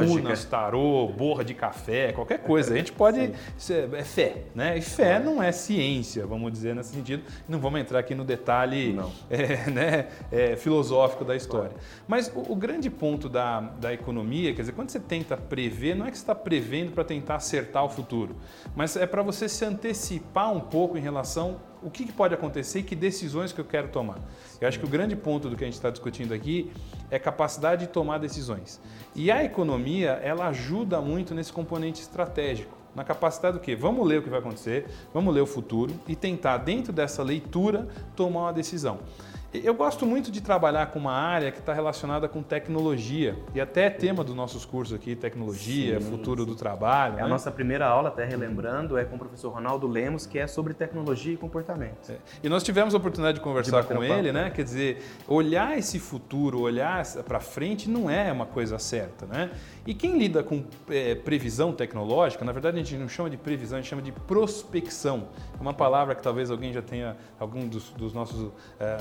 runas, 0.07 0.45
tarô, 0.45 1.05
borra 1.07 1.43
de 1.43 1.53
café, 1.53 2.13
qualquer 2.13 2.39
coisa. 2.39 2.73
A 2.73 2.77
gente 2.77 2.93
pode. 2.93 3.33
Ser, 3.57 3.93
é 3.93 4.03
fé, 4.03 4.43
né? 4.55 4.77
E 4.77 4.81
fé 4.81 5.19
não 5.19 5.43
é 5.43 5.51
ciência, 5.51 6.25
vamos 6.25 6.51
dizer 6.53 6.73
nesse 6.75 6.93
sentido. 6.93 7.23
Não 7.47 7.59
vamos 7.59 7.81
entrar 7.81 7.99
aqui 7.99 8.15
no 8.15 8.23
detalhe 8.23 8.97
é, 9.29 9.69
né, 9.69 10.07
é, 10.31 10.55
filosófico 10.55 11.25
da 11.25 11.35
história. 11.35 11.75
Mas 12.07 12.31
o, 12.35 12.53
o, 12.53 12.55
grande 12.55 12.89
ponto 12.89 13.29
da, 13.29 13.61
da 13.61 13.93
economia, 13.93 14.53
quer 14.53 14.61
dizer, 14.61 14.73
quando 14.73 14.89
você 14.89 14.99
tenta 14.99 15.37
prever, 15.37 15.95
não 15.95 16.05
é 16.05 16.11
que 16.11 16.17
você 16.17 16.23
está 16.23 16.35
prevendo 16.35 16.91
para 16.91 17.03
tentar 17.03 17.35
acertar 17.35 17.83
o 17.83 17.89
futuro, 17.89 18.35
mas 18.75 18.95
é 18.95 19.05
para 19.05 19.21
você 19.21 19.47
se 19.47 19.63
antecipar 19.63 20.51
um 20.51 20.59
pouco 20.59 20.97
em 20.97 21.01
relação 21.01 21.57
o 21.81 21.89
que, 21.89 22.11
pode 22.11 22.33
acontecer 22.33 22.79
e 22.79 22.83
que 22.83 22.95
decisões 22.95 23.53
que 23.53 23.61
eu 23.61 23.65
quero 23.65 23.89
tomar. 23.89 24.17
Eu 24.59 24.67
acho 24.67 24.79
que 24.79 24.85
o 24.85 24.89
grande 24.89 25.15
ponto 25.15 25.49
do 25.49 25.55
que 25.55 25.63
a 25.63 25.67
gente 25.67 25.75
está 25.75 25.91
discutindo 25.91 26.33
aqui 26.33 26.71
é 27.11 27.19
capacidade 27.19 27.85
de 27.85 27.91
tomar 27.91 28.17
decisões. 28.17 28.81
E 29.13 29.29
a 29.29 29.43
economia, 29.43 30.19
ela 30.23 30.47
ajuda 30.47 30.99
muito 30.99 31.35
nesse 31.35 31.53
componente 31.53 32.01
estratégico. 32.01 32.75
Na 32.95 33.03
capacidade 33.03 33.57
do 33.57 33.61
quê? 33.61 33.75
Vamos 33.75 34.07
ler 34.07 34.19
o 34.19 34.23
que 34.23 34.29
vai 34.29 34.39
acontecer, 34.39 34.87
vamos 35.13 35.33
ler 35.33 35.41
o 35.41 35.45
futuro 35.45 35.93
e 36.07 36.15
tentar, 36.15 36.57
dentro 36.57 36.91
dessa 36.91 37.21
leitura, 37.21 37.87
tomar 38.15 38.43
uma 38.43 38.53
decisão. 38.53 38.99
Eu 39.63 39.73
gosto 39.73 40.05
muito 40.05 40.31
de 40.31 40.41
trabalhar 40.41 40.87
com 40.87 40.99
uma 40.99 41.13
área 41.13 41.51
que 41.51 41.59
está 41.59 41.73
relacionada 41.73 42.27
com 42.27 42.41
tecnologia 42.41 43.37
e 43.53 43.61
até 43.61 43.89
tema 43.89 44.23
dos 44.23 44.35
nossos 44.35 44.65
cursos 44.65 44.95
aqui, 44.95 45.15
tecnologia, 45.15 45.99
sim, 45.99 46.09
futuro 46.09 46.43
sim. 46.43 46.49
do 46.49 46.55
trabalho. 46.55 47.13
É 47.13 47.17
né? 47.17 47.23
A 47.23 47.27
nossa 47.27 47.51
primeira 47.51 47.85
aula, 47.85 48.09
até 48.09 48.25
relembrando, 48.25 48.97
é 48.97 49.05
com 49.05 49.15
o 49.15 49.19
professor 49.19 49.53
Ronaldo 49.53 49.87
Lemos, 49.87 50.25
que 50.25 50.39
é 50.39 50.47
sobre 50.47 50.73
tecnologia 50.73 51.33
e 51.33 51.37
comportamento. 51.37 52.11
É. 52.11 52.17
E 52.43 52.49
nós 52.49 52.63
tivemos 52.63 52.93
a 52.93 52.97
oportunidade 52.97 53.37
de 53.37 53.43
conversar 53.43 53.81
de 53.81 53.87
com 53.87 54.03
ele, 54.03 54.31
né? 54.31 54.49
Quer 54.49 54.63
dizer, 54.63 55.03
olhar 55.27 55.77
esse 55.77 55.99
futuro, 55.99 56.59
olhar 56.61 57.05
para 57.23 57.39
frente 57.39 57.89
não 57.89 58.09
é 58.09 58.31
uma 58.31 58.45
coisa 58.45 58.79
certa, 58.79 59.25
né? 59.25 59.51
E 59.85 59.93
quem 59.93 60.17
lida 60.17 60.43
com 60.43 60.63
é, 60.89 61.13
previsão 61.13 61.71
tecnológica, 61.71 62.43
na 62.43 62.51
verdade 62.51 62.79
a 62.79 62.83
gente 62.83 62.97
não 62.97 63.07
chama 63.07 63.29
de 63.29 63.37
previsão, 63.37 63.77
a 63.77 63.81
gente 63.81 63.89
chama 63.89 64.01
de 64.01 64.11
prospecção. 64.11 65.27
É 65.57 65.61
uma 65.61 65.73
palavra 65.73 66.15
que 66.15 66.23
talvez 66.23 66.49
alguém 66.49 66.73
já 66.73 66.81
tenha, 66.81 67.15
algum 67.39 67.67
dos, 67.67 67.91
dos 67.91 68.11
nossos 68.11 68.51
é, 68.79 68.95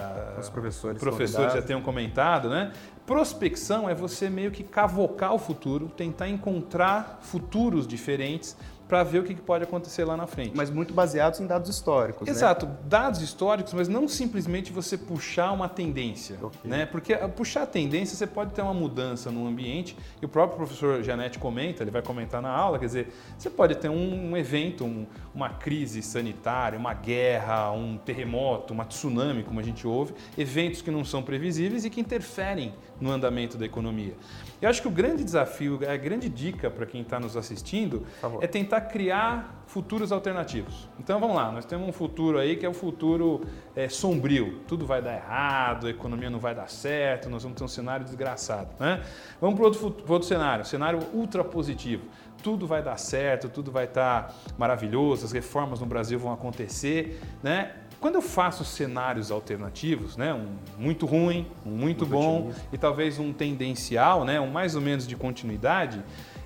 professores, 0.50 1.00
professores 1.00 1.54
já 1.54 1.62
tenham 1.62 1.80
comentado, 1.80 2.50
né? 2.50 2.72
Prospecção 3.06 3.88
é 3.88 3.94
você 3.94 4.30
meio 4.30 4.50
que 4.50 4.62
cavocar 4.62 5.34
o 5.34 5.38
futuro, 5.38 5.88
tentar 5.88 6.26
encontrar 6.28 7.18
futuros 7.20 7.86
diferentes 7.86 8.56
para 8.88 9.02
ver 9.02 9.20
o 9.20 9.24
que 9.24 9.34
pode 9.34 9.64
acontecer 9.64 10.04
lá 10.04 10.16
na 10.16 10.26
frente. 10.26 10.52
Mas 10.54 10.70
muito 10.70 10.92
baseados 10.92 11.40
em 11.40 11.46
dados 11.46 11.70
históricos. 11.70 12.26
Né? 12.26 12.32
Exato, 12.32 12.66
né? 12.66 12.76
dados 12.84 13.22
históricos, 13.22 13.72
mas 13.72 13.88
não 13.88 14.06
simplesmente 14.06 14.72
você 14.72 14.96
puxar 14.98 15.52
uma 15.52 15.68
tendência. 15.68 16.36
Okay. 16.40 16.70
Né? 16.70 16.86
Porque 16.86 17.14
ah, 17.14 17.28
puxar 17.28 17.62
a 17.62 17.66
tendência, 17.66 18.14
você 18.14 18.26
pode 18.26 18.52
ter 18.52 18.62
uma 18.62 18.74
mudança 18.74 19.30
no 19.30 19.46
ambiente, 19.46 19.96
e 20.20 20.24
o 20.24 20.28
próprio 20.28 20.58
professor 20.58 21.02
Janete 21.02 21.38
comenta, 21.38 21.82
ele 21.82 21.90
vai 21.90 22.02
comentar 22.02 22.42
na 22.42 22.50
aula, 22.50 22.78
quer 22.78 22.86
dizer, 22.86 23.08
você 23.38 23.48
pode 23.48 23.74
ter 23.76 23.88
um, 23.88 24.30
um 24.30 24.36
evento, 24.36 24.84
um, 24.84 25.06
uma 25.34 25.48
crise 25.48 26.02
sanitária, 26.02 26.78
uma 26.78 26.94
guerra, 26.94 27.70
um 27.72 27.96
terremoto, 27.96 28.74
uma 28.74 28.84
tsunami, 28.84 29.42
como 29.44 29.60
a 29.60 29.62
gente 29.62 29.86
ouve, 29.86 30.14
eventos 30.36 30.82
que 30.82 30.90
não 30.90 31.04
são 31.04 31.22
previsíveis 31.22 31.84
e 31.84 31.90
que 31.90 32.00
interferem 32.00 32.74
no 33.00 33.10
andamento 33.10 33.56
da 33.56 33.64
economia. 33.64 34.14
Eu 34.60 34.68
acho 34.68 34.80
que 34.80 34.88
o 34.88 34.90
grande 34.90 35.24
desafio, 35.24 35.78
a 35.88 35.96
grande 35.96 36.28
dica 36.28 36.70
para 36.70 36.86
quem 36.86 37.02
está 37.02 37.20
nos 37.20 37.36
assistindo 37.36 38.06
é 38.40 38.46
tentar 38.46 38.82
criar 38.82 39.62
futuros 39.66 40.12
alternativos. 40.12 40.88
Então 40.98 41.18
vamos 41.18 41.36
lá, 41.36 41.50
nós 41.50 41.64
temos 41.64 41.88
um 41.88 41.92
futuro 41.92 42.38
aí 42.38 42.56
que 42.56 42.64
é 42.64 42.68
o 42.68 42.72
um 42.72 42.74
futuro 42.74 43.42
é, 43.74 43.88
sombrio. 43.88 44.60
Tudo 44.66 44.86
vai 44.86 45.02
dar 45.02 45.14
errado, 45.14 45.86
a 45.86 45.90
economia 45.90 46.30
não 46.30 46.38
vai 46.38 46.54
dar 46.54 46.68
certo, 46.68 47.28
nós 47.28 47.42
vamos 47.42 47.58
ter 47.58 47.64
um 47.64 47.68
cenário 47.68 48.04
desgraçado. 48.04 48.68
Né? 48.78 49.02
Vamos 49.40 49.56
para 49.56 49.64
outro, 49.64 49.96
outro 50.08 50.28
cenário, 50.28 50.64
cenário 50.64 51.00
ultra 51.12 51.44
positivo 51.44 52.04
tudo 52.44 52.66
vai 52.66 52.82
dar 52.82 52.98
certo, 52.98 53.48
tudo 53.48 53.72
vai 53.72 53.86
estar 53.86 54.28
tá 54.28 54.34
maravilhoso, 54.58 55.24
as 55.24 55.32
reformas 55.32 55.80
no 55.80 55.86
Brasil 55.86 56.18
vão 56.18 56.30
acontecer, 56.30 57.18
né? 57.42 57.72
Quando 57.98 58.16
eu 58.16 58.22
faço 58.22 58.66
cenários 58.66 59.30
alternativos, 59.30 60.14
né, 60.14 60.34
um 60.34 60.48
muito 60.76 61.06
ruim, 61.06 61.46
um 61.64 61.70
muito, 61.70 61.80
muito 61.80 62.06
bom 62.06 62.38
otimista. 62.40 62.68
e 62.70 62.76
talvez 62.76 63.18
um 63.18 63.32
tendencial, 63.32 64.26
né, 64.26 64.38
um 64.38 64.50
mais 64.50 64.74
ou 64.74 64.82
menos 64.82 65.06
de 65.06 65.16
continuidade, 65.16 66.04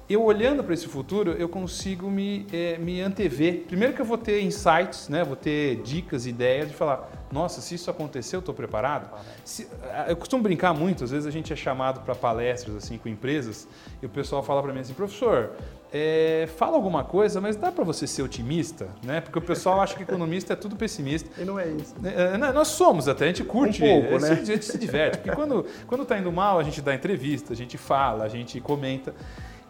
eu 0.08 0.22
olhando 0.22 0.64
para 0.64 0.72
esse 0.72 0.86
futuro, 0.86 1.32
eu 1.32 1.48
consigo 1.48 2.10
me, 2.10 2.46
é, 2.50 2.78
me 2.78 3.00
antever. 3.02 3.64
Primeiro 3.66 3.92
que 3.92 4.00
eu 4.00 4.06
vou 4.06 4.16
ter 4.16 4.40
insights, 4.40 5.08
né, 5.08 5.22
vou 5.22 5.36
ter 5.36 5.82
dicas, 5.82 6.26
ideias 6.26 6.68
de 6.68 6.74
falar, 6.74 7.10
nossa, 7.30 7.60
se 7.60 7.74
isso 7.74 7.90
acontecer, 7.90 8.36
eu 8.36 8.40
estou 8.40 8.54
preparado. 8.54 9.10
Se, 9.44 9.68
eu 10.08 10.16
costumo 10.16 10.42
brincar 10.42 10.72
muito, 10.72 11.04
às 11.04 11.10
vezes 11.10 11.26
a 11.26 11.30
gente 11.30 11.52
é 11.52 11.56
chamado 11.56 12.00
para 12.00 12.14
palestras 12.14 12.74
assim 12.74 12.96
com 12.96 13.08
empresas 13.08 13.68
e 14.00 14.06
o 14.06 14.08
pessoal 14.08 14.42
fala 14.42 14.62
para 14.62 14.72
mim 14.72 14.80
assim, 14.80 14.94
professor, 14.94 15.50
é, 15.92 16.48
fala 16.56 16.76
alguma 16.76 17.02
coisa, 17.02 17.40
mas 17.40 17.56
dá 17.56 17.72
para 17.72 17.84
você 17.84 18.06
ser 18.06 18.22
otimista, 18.22 18.88
né? 19.02 19.20
Porque 19.20 19.38
o 19.38 19.42
pessoal 19.42 19.80
acha 19.80 19.94
que 19.94 20.02
economista 20.02 20.52
é 20.52 20.56
tudo 20.56 20.76
pessimista. 20.76 21.30
E 21.40 21.44
não 21.44 21.58
é 21.58 21.68
isso. 21.68 21.94
É, 22.04 22.34
é 22.34 22.36
nós 22.36 22.68
somos 22.68 23.08
até, 23.08 23.24
a 23.24 23.28
gente 23.28 23.44
curte, 23.44 23.82
um 23.82 24.02
pouco, 24.02 24.18
né? 24.18 24.30
a 24.30 24.44
gente 24.44 24.64
se 24.64 24.78
diverte. 24.78 25.18
Porque 25.18 25.34
quando, 25.34 25.66
quando 25.86 26.04
tá 26.04 26.18
indo 26.18 26.30
mal, 26.30 26.58
a 26.58 26.62
gente 26.62 26.82
dá 26.82 26.94
entrevista, 26.94 27.52
a 27.52 27.56
gente 27.56 27.78
fala, 27.78 28.24
a 28.24 28.28
gente 28.28 28.60
comenta. 28.60 29.14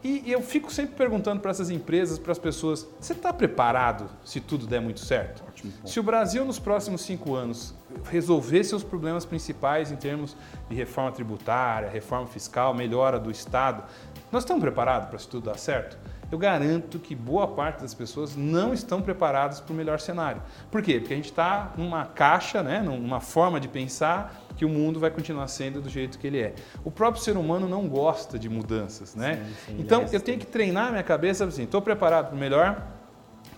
E 0.03 0.31
eu 0.31 0.41
fico 0.41 0.73
sempre 0.73 0.95
perguntando 0.95 1.41
para 1.41 1.51
essas 1.51 1.71
empresas, 1.71 2.19
para 2.19 2.31
as 2.31 2.39
pessoas: 2.39 2.87
você 3.01 3.13
está 3.13 3.33
preparado 3.33 4.09
se 4.25 4.41
tudo 4.41 4.67
der 4.67 4.81
muito 4.81 5.01
certo? 5.01 5.43
Ótimo. 5.49 5.73
Se 5.85 5.99
o 5.99 6.03
Brasil, 6.05 6.45
nos 6.45 6.59
próximos 6.59 7.01
cinco 7.01 7.35
anos, 7.35 7.75
resolver 8.05 8.63
seus 8.63 8.85
problemas 8.85 9.25
principais 9.25 9.91
em 9.91 9.97
termos 9.97 10.37
de 10.69 10.77
reforma 10.77 11.11
tributária, 11.11 11.89
reforma 11.89 12.29
fiscal, 12.29 12.73
melhora 12.73 13.19
do 13.19 13.29
Estado, 13.29 13.83
nós 14.31 14.43
estamos 14.43 14.63
preparados 14.63 15.09
para 15.09 15.19
se 15.19 15.29
tudo 15.29 15.45
dar 15.51 15.59
certo? 15.59 15.97
Eu 16.31 16.37
garanto 16.37 16.99
que 16.99 17.15
boa 17.15 17.49
parte 17.49 17.81
das 17.81 17.95
pessoas 17.95 18.37
não 18.37 18.75
estão 18.75 19.01
preparadas 19.01 19.61
para 19.61 19.73
o 19.73 19.77
melhor 19.77 19.99
cenário. 19.99 20.43
Por 20.71 20.83
quê? 20.83 20.99
Porque 20.99 21.15
a 21.15 21.17
gente 21.17 21.31
está 21.31 21.73
numa 21.77 22.05
caixa, 22.05 22.63
né, 22.63 22.83
numa 22.83 23.21
forma 23.21 23.59
de 23.59 23.67
pensar 23.67 24.39
que 24.55 24.65
o 24.65 24.69
mundo 24.69 25.01
vai 25.01 25.11
continuar 25.11 25.49
sendo 25.49 25.81
do 25.81 25.89
jeito 25.89 26.19
que 26.19 26.27
ele 26.27 26.41
é. 26.41 26.55
O 26.85 26.91
próprio 26.91 27.23
ser 27.23 27.37
humano 27.37 27.67
não 27.67 27.89
gosta 27.89 28.39
de 28.39 28.49
mudanças, 28.49 29.15
né? 29.15 29.37
Sim, 29.37 29.55
sim, 29.67 29.81
então 29.81 30.03
é 30.03 30.09
eu 30.13 30.21
tenho 30.21 30.39
que 30.39 30.47
treinar 30.47 30.91
minha 30.91 31.03
cabeça 31.03 31.45
assim, 31.47 31.63
estou 31.63 31.81
preparado 31.81 32.27
para 32.27 32.37
o 32.37 32.39
melhor, 32.39 32.83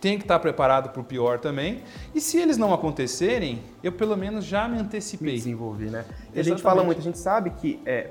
tenho 0.01 0.19
que 0.19 0.25
estar 0.25 0.39
preparado 0.39 0.91
para 0.91 1.01
o 1.01 1.05
pior 1.05 1.39
também. 1.39 1.83
E 2.15 2.21
se 2.21 2.39
eles 2.39 2.57
não 2.57 2.73
acontecerem, 2.73 3.61
eu 3.83 3.93
pelo 3.93 4.17
menos 4.17 4.45
já 4.45 4.67
me 4.67 4.79
antecipei. 4.79 5.33
Me 5.33 5.39
desenvolvi, 5.39 5.91
né? 5.91 6.05
E 6.35 6.41
a 6.41 6.43
gente 6.43 6.63
fala 6.63 6.83
muito, 6.83 6.99
a 6.99 7.03
gente 7.03 7.19
sabe 7.19 7.51
que 7.51 7.81
é, 7.85 8.11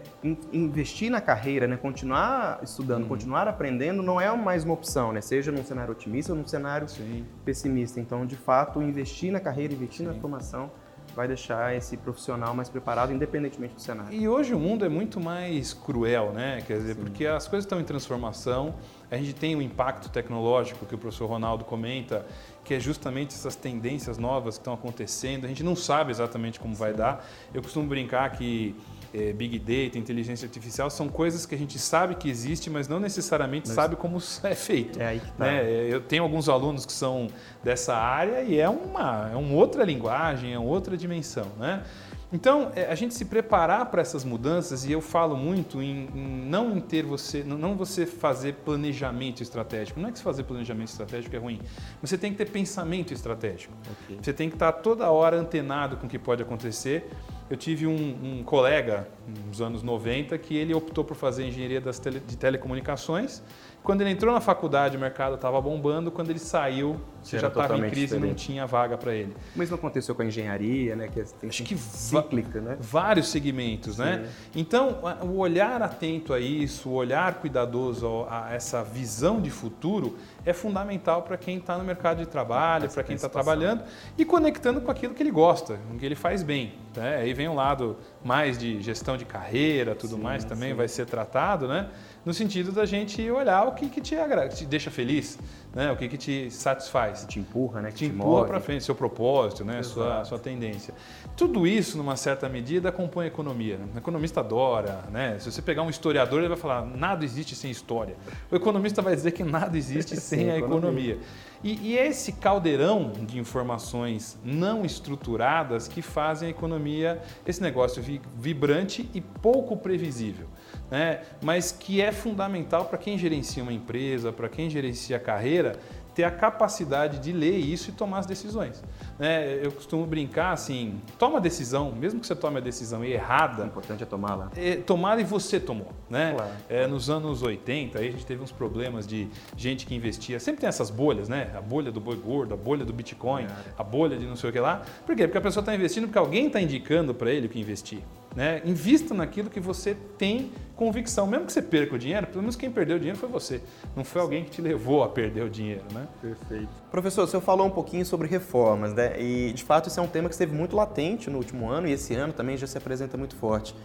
investir 0.53 1.09
na 1.09 1.19
carreira, 1.19 1.67
né, 1.67 1.77
continuar 1.77 2.59
estudando, 2.61 3.05
hum. 3.05 3.07
continuar 3.07 3.47
aprendendo, 3.47 4.03
não 4.03 4.21
é 4.21 4.35
mais 4.35 4.63
uma 4.63 4.73
opção, 4.73 5.11
né? 5.11 5.21
Seja 5.21 5.51
num 5.51 5.63
cenário 5.63 5.91
otimista 5.91 6.31
ou 6.31 6.37
num 6.37 6.47
cenário 6.47 6.87
Sim. 6.87 7.25
pessimista. 7.43 7.99
Então, 7.99 8.25
de 8.25 8.35
fato, 8.35 8.81
investir 8.81 9.31
na 9.31 9.39
carreira, 9.39 9.73
investir 9.73 10.05
Sim. 10.05 10.13
na 10.13 10.19
formação 10.19 10.69
vai 11.15 11.27
deixar 11.27 11.75
esse 11.75 11.97
profissional 11.97 12.53
mais 12.53 12.69
preparado, 12.69 13.11
independentemente 13.11 13.75
do 13.75 13.81
cenário. 13.81 14.13
E 14.13 14.27
hoje 14.27 14.53
o 14.53 14.59
mundo 14.59 14.85
é 14.85 14.89
muito 14.89 15.19
mais 15.19 15.73
cruel, 15.73 16.31
né? 16.31 16.61
Quer 16.65 16.77
dizer, 16.77 16.95
Sim. 16.95 17.01
porque 17.01 17.25
as 17.25 17.47
coisas 17.47 17.65
estão 17.65 17.79
em 17.79 17.83
transformação, 17.83 18.75
a 19.11 19.17
gente 19.17 19.33
tem 19.33 19.55
o 19.55 19.61
impacto 19.61 20.09
tecnológico 20.09 20.85
que 20.85 20.93
o 20.93 20.97
professor 20.97 21.27
Ronaldo 21.27 21.65
comenta, 21.65 22.25
que 22.63 22.73
é 22.73 22.79
justamente 22.79 23.33
essas 23.33 23.55
tendências 23.55 24.17
novas 24.17 24.55
que 24.55 24.61
estão 24.61 24.73
acontecendo, 24.73 25.45
a 25.45 25.47
gente 25.47 25.63
não 25.63 25.75
sabe 25.75 26.11
exatamente 26.11 26.59
como 26.59 26.75
vai 26.75 26.93
dar. 26.93 27.25
Eu 27.53 27.61
costumo 27.61 27.87
brincar 27.87 28.29
que 28.31 28.75
é, 29.13 29.33
Big 29.33 29.57
Data, 29.59 29.97
inteligência 29.97 30.45
artificial, 30.45 30.89
são 30.89 31.09
coisas 31.09 31.45
que 31.45 31.55
a 31.55 31.57
gente 31.57 31.79
sabe 31.79 32.15
que 32.15 32.29
existe, 32.29 32.69
mas 32.69 32.87
não 32.87 32.99
necessariamente 32.99 33.67
mas 33.67 33.75
sabe 33.75 33.95
como 33.95 34.21
é 34.43 34.55
feito. 34.55 35.01
É 35.01 35.07
aí 35.07 35.19
que 35.19 35.31
tá. 35.31 35.45
Né? 35.45 35.87
Eu 35.89 36.01
tenho 36.01 36.23
alguns 36.23 36.47
alunos 36.47 36.85
que 36.85 36.93
são 36.93 37.27
dessa 37.63 37.95
área 37.95 38.43
e 38.43 38.59
é 38.59 38.69
uma, 38.69 39.29
é 39.33 39.35
uma 39.35 39.55
outra 39.55 39.83
linguagem, 39.83 40.53
é 40.53 40.59
uma 40.59 40.69
outra 40.69 40.95
dimensão. 40.95 41.47
Né? 41.57 41.83
Então, 42.31 42.71
é, 42.75 42.85
a 42.85 42.95
gente 42.95 43.15
se 43.15 43.25
preparar 43.25 43.87
para 43.87 44.01
essas 44.01 44.23
mudanças, 44.23 44.85
e 44.85 44.91
eu 44.91 45.01
falo 45.01 45.35
muito 45.35 45.81
em, 45.81 46.07
em, 46.13 46.45
não 46.47 46.77
em 46.77 46.79
ter 46.79 47.03
você, 47.03 47.43
não 47.43 47.75
você 47.75 48.05
fazer 48.05 48.53
planejamento 48.65 49.41
estratégico. 49.41 49.99
Não 49.99 50.09
é 50.09 50.11
que 50.11 50.19
você 50.19 50.23
fazer 50.23 50.43
planejamento 50.43 50.89
estratégico 50.89 51.35
é 51.35 51.39
ruim, 51.39 51.59
você 52.01 52.17
tem 52.17 52.31
que 52.31 52.37
ter 52.37 52.49
pensamento 52.49 53.13
estratégico. 53.13 53.73
Okay. 54.03 54.19
Você 54.21 54.31
tem 54.31 54.47
que 54.47 54.55
estar 54.55 54.71
toda 54.73 55.09
hora 55.09 55.37
antenado 55.37 55.97
com 55.97 56.05
o 56.05 56.09
que 56.09 56.19
pode 56.19 56.43
acontecer 56.43 57.09
eu 57.49 57.57
tive 57.57 57.87
um, 57.87 58.39
um, 58.39 58.43
colega, 58.43 59.07
nos 59.47 59.59
anos 59.59 59.81
90, 59.81 60.37
que 60.37 60.55
ele 60.55 60.73
optou 60.73 61.03
por 61.03 61.15
fazer 61.15 61.47
engenharia 61.47 61.81
das 61.81 61.97
tele, 61.97 62.19
de 62.19 62.37
telecomunicações. 62.37 63.41
Quando 63.83 64.01
ele 64.01 64.11
entrou 64.11 64.33
na 64.33 64.41
faculdade, 64.41 64.97
o 64.97 64.99
mercado 64.99 65.35
estava 65.35 65.59
bombando. 65.61 66.11
Quando 66.11 66.29
ele 66.29 66.39
saiu, 66.39 66.99
você 67.21 67.39
já 67.39 67.47
estava 67.47 67.77
em 67.77 67.89
crise 67.89 68.15
e 68.15 68.19
não 68.19 68.33
tinha 68.33 68.65
vaga 68.65 68.97
para 68.97 69.13
ele. 69.13 69.35
Mas 69.55 69.69
não 69.69 69.77
aconteceu 69.77 70.13
com 70.13 70.21
a 70.21 70.25
engenharia, 70.25 70.95
né? 70.95 71.07
Que 71.07 71.23
tem 71.23 71.49
Acho 71.49 71.63
que 71.63 71.77
cíclica, 71.77 72.61
né? 72.61 72.77
Vários 72.79 73.29
segmentos, 73.29 73.97
né? 73.97 74.15
Sim. 74.15 74.21
né? 74.21 74.29
Então, 74.55 74.99
o 75.23 75.37
olhar 75.37 75.81
atento 75.81 76.33
a 76.33 76.39
isso, 76.39 76.89
o 76.89 76.93
olhar 76.93 77.35
cuidadoso 77.35 78.25
a 78.29 78.53
essa 78.53 78.83
visão 78.83 79.41
de 79.41 79.49
futuro 79.49 80.17
é 80.45 80.53
fundamental 80.53 81.23
para 81.23 81.37
quem 81.37 81.57
está 81.57 81.77
no 81.77 81.83
mercado 81.83 82.19
de 82.19 82.25
trabalho, 82.25 82.89
para 82.89 83.03
quem 83.03 83.15
está 83.15 83.29
trabalhando 83.29 83.83
e 84.17 84.25
conectando 84.25 84.81
com 84.81 84.91
aquilo 84.91 85.13
que 85.13 85.23
ele 85.23 85.31
gosta, 85.31 85.79
com 85.89 85.97
que 85.97 86.05
ele 86.05 86.15
faz 86.15 86.43
bem. 86.43 86.73
Né? 86.95 87.17
Aí 87.17 87.33
vem 87.33 87.47
um 87.47 87.55
lado 87.55 87.97
mais 88.23 88.57
de 88.57 88.81
gestão 88.81 89.17
de 89.17 89.25
carreira, 89.25 89.95
tudo 89.95 90.15
sim, 90.15 90.21
mais 90.21 90.43
também 90.43 90.71
sim. 90.71 90.75
vai 90.75 90.87
ser 90.87 91.05
tratado, 91.05 91.67
né? 91.67 91.89
no 92.25 92.33
sentido 92.33 92.71
da 92.71 92.85
gente 92.85 93.29
olhar 93.31 93.67
o 93.67 93.71
que, 93.73 93.87
que 93.87 94.01
te, 94.01 94.15
te 94.55 94.65
deixa 94.65 94.91
feliz, 94.91 95.39
né? 95.73 95.91
o 95.91 95.95
que, 95.95 96.07
que 96.07 96.17
te 96.17 96.51
satisfaz. 96.51 97.25
Te 97.27 97.39
empurra, 97.39 97.81
né? 97.81 97.89
Que 97.89 97.97
te, 97.97 98.05
te 98.05 98.13
empurra 98.13 98.45
para 98.45 98.59
frente, 98.59 98.83
seu 98.83 98.93
propósito, 98.93 99.63
né? 99.63 99.81
sua, 99.83 100.23
sua 100.25 100.37
tendência. 100.37 100.93
Tudo 101.35 101.65
isso, 101.65 101.97
numa 101.97 102.15
certa 102.15 102.49
medida, 102.49 102.91
compõe 102.91 103.25
a 103.25 103.27
economia. 103.27 103.77
Né? 103.77 103.85
O 103.95 103.97
economista 103.97 104.41
adora. 104.41 105.05
Né? 105.11 105.39
Se 105.39 105.51
você 105.51 105.61
pegar 105.61 105.81
um 105.83 105.89
historiador, 105.89 106.39
ele 106.39 106.49
vai 106.49 106.57
falar 106.57 106.85
nada 106.85 107.23
existe 107.23 107.55
sem 107.55 107.71
história. 107.71 108.15
O 108.51 108.55
economista 108.55 109.01
vai 109.01 109.15
dizer 109.15 109.31
que 109.31 109.43
nada 109.43 109.77
existe 109.77 110.17
sem 110.21 110.51
a 110.51 110.57
economia. 110.57 111.17
E, 111.63 111.89
e 111.89 111.97
esse 111.97 112.33
caldeirão 112.33 113.11
de 113.11 113.37
informações 113.37 114.37
não 114.43 114.85
estruturadas 114.85 115.87
que 115.87 116.01
fazem 116.01 116.47
a 116.47 116.51
economia, 116.51 117.21
esse 117.45 117.61
negócio 117.61 118.03
vibrante 118.37 119.09
e 119.13 119.19
pouco 119.19 119.75
previsível 119.75 120.47
né? 120.89 121.21
mas 121.41 121.71
que 121.71 122.01
é 122.01 122.11
fundamental 122.11 122.85
para 122.85 122.97
quem 122.97 123.17
gerencia 123.17 123.61
uma 123.61 123.73
empresa, 123.73 124.31
para 124.31 124.49
quem 124.49 124.69
gerencia 124.69 125.17
a 125.17 125.19
carreira, 125.19 125.79
ter 126.19 126.25
a 126.25 126.31
capacidade 126.31 127.17
de 127.19 127.31
ler 127.31 127.57
isso 127.57 127.91
e 127.91 127.93
tomar 127.93 128.19
as 128.19 128.25
decisões. 128.25 128.83
Né? 129.17 129.65
Eu 129.65 129.71
costumo 129.71 130.05
brincar 130.05 130.51
assim, 130.51 130.99
toma 131.17 131.37
a 131.37 131.39
decisão, 131.39 131.93
mesmo 131.93 132.19
que 132.19 132.27
você 132.27 132.35
tome 132.35 132.57
a 132.57 132.59
decisão 132.59 133.05
errada. 133.05 133.63
O 133.63 133.67
importante 133.67 134.03
é 134.03 134.05
tomá-la. 134.05 134.51
É, 134.57 134.75
tomada 134.75 135.21
e 135.21 135.23
você 135.23 135.61
tomou. 135.61 135.93
Né? 136.09 136.33
Claro. 136.35 136.51
É, 136.67 136.87
nos 136.87 137.09
anos 137.09 137.41
80, 137.41 137.99
aí 137.99 138.09
a 138.09 138.11
gente 138.11 138.25
teve 138.25 138.43
uns 138.43 138.51
problemas 138.51 139.07
de 139.07 139.29
gente 139.55 139.85
que 139.85 139.95
investia. 139.95 140.41
Sempre 140.41 140.59
tem 140.59 140.67
essas 140.67 140.89
bolhas, 140.89 141.29
né? 141.29 141.53
A 141.55 141.61
bolha 141.61 141.89
do 141.89 142.01
boi 142.01 142.17
gordo, 142.17 142.53
a 142.53 142.57
bolha 142.57 142.83
do 142.83 142.91
Bitcoin, 142.91 143.47
a 143.77 143.83
bolha 143.83 144.17
de 144.17 144.25
não 144.25 144.35
sei 144.35 144.49
o 144.49 144.53
que 144.53 144.59
lá. 144.59 144.83
Por 145.05 145.15
quê? 145.15 145.25
Porque 145.25 145.37
a 145.37 145.41
pessoa 145.41 145.61
está 145.61 145.73
investindo 145.73 146.03
porque 146.03 146.19
alguém 146.19 146.47
está 146.47 146.59
indicando 146.59 147.13
para 147.13 147.31
ele 147.31 147.47
o 147.47 147.49
que 147.49 147.61
investir. 147.61 148.03
Né? 148.35 148.61
Invista 148.63 149.13
naquilo 149.13 149.49
que 149.49 149.59
você 149.59 149.95
tem 150.17 150.51
convicção. 150.75 151.27
Mesmo 151.27 151.45
que 151.45 151.53
você 151.53 151.61
perca 151.61 151.95
o 151.95 151.97
dinheiro, 151.97 152.27
pelo 152.27 152.41
menos 152.41 152.55
quem 152.55 152.71
perdeu 152.71 152.95
o 152.95 152.99
dinheiro 152.99 153.19
foi 153.19 153.27
você. 153.27 153.61
Não 153.95 154.03
foi 154.03 154.21
alguém 154.21 154.45
que 154.45 154.51
te 154.51 154.61
levou 154.61 155.03
a 155.03 155.09
perder 155.09 155.43
o 155.43 155.49
dinheiro. 155.49 155.83
Né? 155.93 156.07
Perfeito. 156.21 156.69
Professor, 156.91 157.23
o 157.23 157.27
senhor 157.27 157.41
falou 157.41 157.67
um 157.67 157.71
pouquinho 157.71 158.05
sobre 158.05 158.27
reformas, 158.27 158.93
né? 158.93 159.19
E 159.21 159.51
de 159.51 159.63
fato 159.63 159.89
isso 159.89 159.99
é 159.99 160.03
um 160.03 160.07
tema 160.07 160.29
que 160.29 160.35
esteve 160.35 160.55
muito 160.55 160.75
latente 160.75 161.29
no 161.29 161.37
último 161.37 161.69
ano 161.69 161.87
e 161.87 161.91
esse 161.91 162.13
ano 162.15 162.31
também 162.31 162.55
já 162.55 162.65
se 162.65 162.77
apresenta 162.77 163.17
muito 163.17 163.35
forte. 163.35 163.75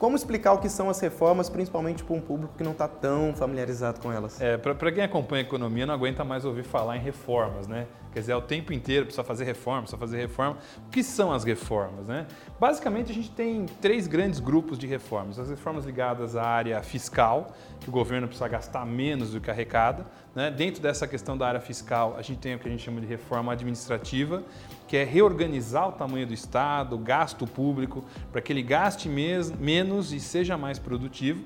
Como 0.00 0.16
explicar 0.16 0.54
o 0.54 0.58
que 0.58 0.70
são 0.70 0.88
as 0.88 0.98
reformas, 0.98 1.50
principalmente 1.50 2.02
para 2.02 2.16
um 2.16 2.22
público 2.22 2.54
que 2.56 2.64
não 2.64 2.72
está 2.72 2.88
tão 2.88 3.34
familiarizado 3.34 4.00
com 4.00 4.10
elas? 4.10 4.40
É, 4.40 4.56
para 4.56 4.90
quem 4.90 5.04
acompanha 5.04 5.42
a 5.42 5.46
economia, 5.46 5.84
não 5.84 5.92
aguenta 5.92 6.24
mais 6.24 6.46
ouvir 6.46 6.62
falar 6.62 6.96
em 6.96 7.00
reformas, 7.00 7.66
né? 7.66 7.86
Quer 8.10 8.20
dizer, 8.20 8.32
é 8.32 8.36
o 8.36 8.40
tempo 8.40 8.72
inteiro 8.72 9.04
precisa 9.04 9.22
fazer 9.22 9.44
reforma, 9.44 9.82
precisa 9.82 9.98
fazer 9.98 10.16
reforma. 10.16 10.56
O 10.86 10.90
que 10.90 11.02
são 11.02 11.30
as 11.30 11.44
reformas? 11.44 12.08
Né? 12.08 12.26
Basicamente, 12.58 13.12
a 13.12 13.14
gente 13.14 13.30
tem 13.30 13.66
três 13.80 14.06
grandes 14.06 14.40
grupos 14.40 14.78
de 14.78 14.86
reformas. 14.86 15.38
As 15.38 15.48
reformas 15.48 15.84
ligadas 15.84 16.34
à 16.34 16.42
área 16.42 16.82
fiscal, 16.82 17.54
que 17.78 17.88
o 17.88 17.92
governo 17.92 18.26
precisa 18.26 18.48
gastar 18.48 18.84
menos 18.84 19.32
do 19.32 19.40
que 19.40 19.48
arrecada. 19.48 20.06
Né? 20.34 20.50
Dentro 20.50 20.82
dessa 20.82 21.06
questão 21.06 21.38
da 21.38 21.46
área 21.46 21.60
fiscal, 21.60 22.16
a 22.18 22.22
gente 22.22 22.38
tem 22.38 22.54
o 22.56 22.58
que 22.58 22.66
a 22.66 22.70
gente 22.70 22.82
chama 22.82 23.00
de 23.00 23.06
reforma 23.06 23.52
administrativa, 23.52 24.42
que 24.90 24.96
é 24.96 25.04
reorganizar 25.04 25.88
o 25.88 25.92
tamanho 25.92 26.26
do 26.26 26.34
Estado, 26.34 26.96
o 26.96 26.98
gasto 26.98 27.46
público, 27.46 28.04
para 28.32 28.40
que 28.40 28.52
ele 28.52 28.60
gaste 28.60 29.08
menos 29.08 30.12
e 30.12 30.18
seja 30.18 30.58
mais 30.58 30.80
produtivo. 30.80 31.44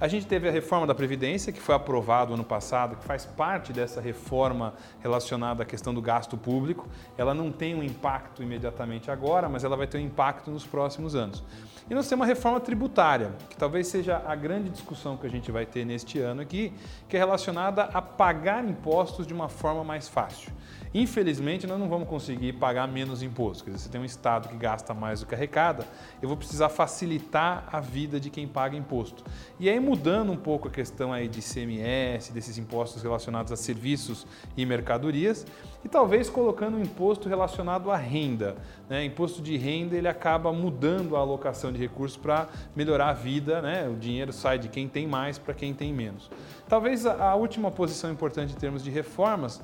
A 0.00 0.08
gente 0.08 0.26
teve 0.26 0.48
a 0.48 0.50
reforma 0.50 0.88
da 0.88 0.94
Previdência, 0.94 1.52
que 1.52 1.60
foi 1.60 1.76
aprovada 1.76 2.34
ano 2.34 2.42
passado, 2.42 2.96
que 2.96 3.04
faz 3.04 3.24
parte 3.24 3.72
dessa 3.72 4.00
reforma 4.00 4.74
relacionada 4.98 5.62
à 5.62 5.66
questão 5.66 5.94
do 5.94 6.02
gasto 6.02 6.36
público. 6.36 6.88
Ela 7.16 7.32
não 7.32 7.52
tem 7.52 7.76
um 7.76 7.82
impacto 7.84 8.42
imediatamente 8.42 9.08
agora, 9.08 9.48
mas 9.48 9.62
ela 9.62 9.76
vai 9.76 9.86
ter 9.86 9.98
um 9.98 10.00
impacto 10.00 10.50
nos 10.50 10.66
próximos 10.66 11.14
anos. 11.14 11.44
E 11.88 11.94
nós 11.94 12.08
temos 12.08 12.24
uma 12.24 12.26
reforma 12.26 12.58
tributária, 12.58 13.30
que 13.48 13.56
talvez 13.56 13.86
seja 13.86 14.20
a 14.26 14.34
grande 14.34 14.68
discussão 14.68 15.16
que 15.16 15.28
a 15.28 15.30
gente 15.30 15.52
vai 15.52 15.64
ter 15.64 15.84
neste 15.84 16.18
ano 16.18 16.40
aqui, 16.40 16.72
que 17.08 17.16
é 17.16 17.20
relacionada 17.20 17.84
a 17.84 18.02
pagar 18.02 18.64
impostos 18.64 19.28
de 19.28 19.32
uma 19.32 19.48
forma 19.48 19.84
mais 19.84 20.08
fácil. 20.08 20.50
Infelizmente, 20.92 21.68
nós 21.68 21.78
não 21.78 21.88
vamos 21.88 22.08
conseguir 22.08 22.54
pagar 22.54 22.88
menos 22.88 23.22
imposto. 23.22 23.62
Quer 23.62 23.70
dizer, 23.70 23.84
você 23.84 23.88
tem 23.88 24.00
um 24.00 24.04
Estado 24.04 24.48
que 24.48 24.56
gasta 24.56 24.92
mais 24.92 25.20
do 25.20 25.26
que 25.26 25.34
arrecada, 25.34 25.86
eu 26.20 26.26
vou 26.26 26.36
precisar 26.36 26.68
facilitar 26.68 27.68
a 27.70 27.78
vida 27.78 28.18
de 28.18 28.28
quem 28.28 28.48
paga 28.48 28.76
imposto. 28.76 29.22
E 29.60 29.70
aí, 29.70 29.78
mudando 29.78 30.32
um 30.32 30.36
pouco 30.36 30.66
a 30.66 30.70
questão 30.70 31.12
aí 31.12 31.28
de 31.28 31.38
ICMS, 31.38 32.32
desses 32.32 32.58
impostos 32.58 33.02
relacionados 33.02 33.52
a 33.52 33.56
serviços 33.56 34.26
e 34.56 34.66
mercadorias, 34.66 35.46
e 35.84 35.88
talvez 35.88 36.28
colocando 36.28 36.76
um 36.76 36.82
imposto 36.82 37.28
relacionado 37.28 37.90
à 37.90 37.96
renda. 37.96 38.56
Né? 38.88 39.04
Imposto 39.04 39.40
de 39.40 39.56
renda 39.56 39.96
ele 39.96 40.08
acaba 40.08 40.52
mudando 40.52 41.16
a 41.16 41.20
alocação 41.20 41.72
de 41.72 41.78
recursos 41.78 42.16
para 42.16 42.48
melhorar 42.74 43.10
a 43.10 43.12
vida, 43.12 43.62
né? 43.62 43.88
o 43.88 43.94
dinheiro 43.94 44.32
sai 44.32 44.58
de 44.58 44.68
quem 44.68 44.88
tem 44.88 45.06
mais 45.06 45.38
para 45.38 45.54
quem 45.54 45.72
tem 45.72 45.94
menos. 45.94 46.28
Talvez 46.68 47.06
a 47.06 47.34
última 47.36 47.70
posição 47.70 48.10
importante 48.10 48.52
em 48.52 48.56
termos 48.56 48.82
de 48.82 48.90
reformas 48.90 49.62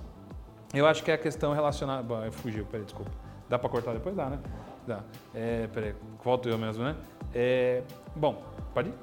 eu 0.75 0.87
acho 0.87 1.03
que 1.03 1.11
é 1.11 1.15
a 1.15 1.19
questão 1.19 1.53
relacionada. 1.53 2.03
Bom, 2.03 2.31
fugiu, 2.31 2.65
peraí, 2.67 2.85
desculpa. 2.85 3.11
Dá 3.49 3.59
para 3.59 3.69
cortar 3.69 3.93
depois? 3.93 4.15
Dá, 4.15 4.29
né? 4.29 4.39
Dá. 4.87 5.01
É, 5.35 5.69
peraí, 5.69 5.95
volto 6.23 6.49
eu 6.49 6.59
mesmo, 6.59 6.85
né? 6.85 6.97
É, 7.35 7.83
bom, 8.15 8.43
pode 8.75 8.91
ir? 8.91 8.95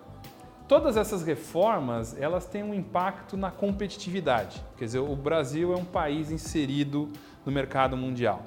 Todas 0.67 0.95
essas 0.95 1.23
reformas, 1.23 2.19
elas 2.19 2.45
têm 2.45 2.63
um 2.63 2.73
impacto 2.73 3.35
na 3.35 3.51
competitividade. 3.51 4.63
Quer 4.77 4.85
dizer, 4.85 4.99
o 4.99 5.15
Brasil 5.15 5.73
é 5.73 5.77
um 5.77 5.85
país 5.85 6.31
inserido 6.31 7.11
no 7.45 7.51
mercado 7.51 7.97
mundial. 7.97 8.43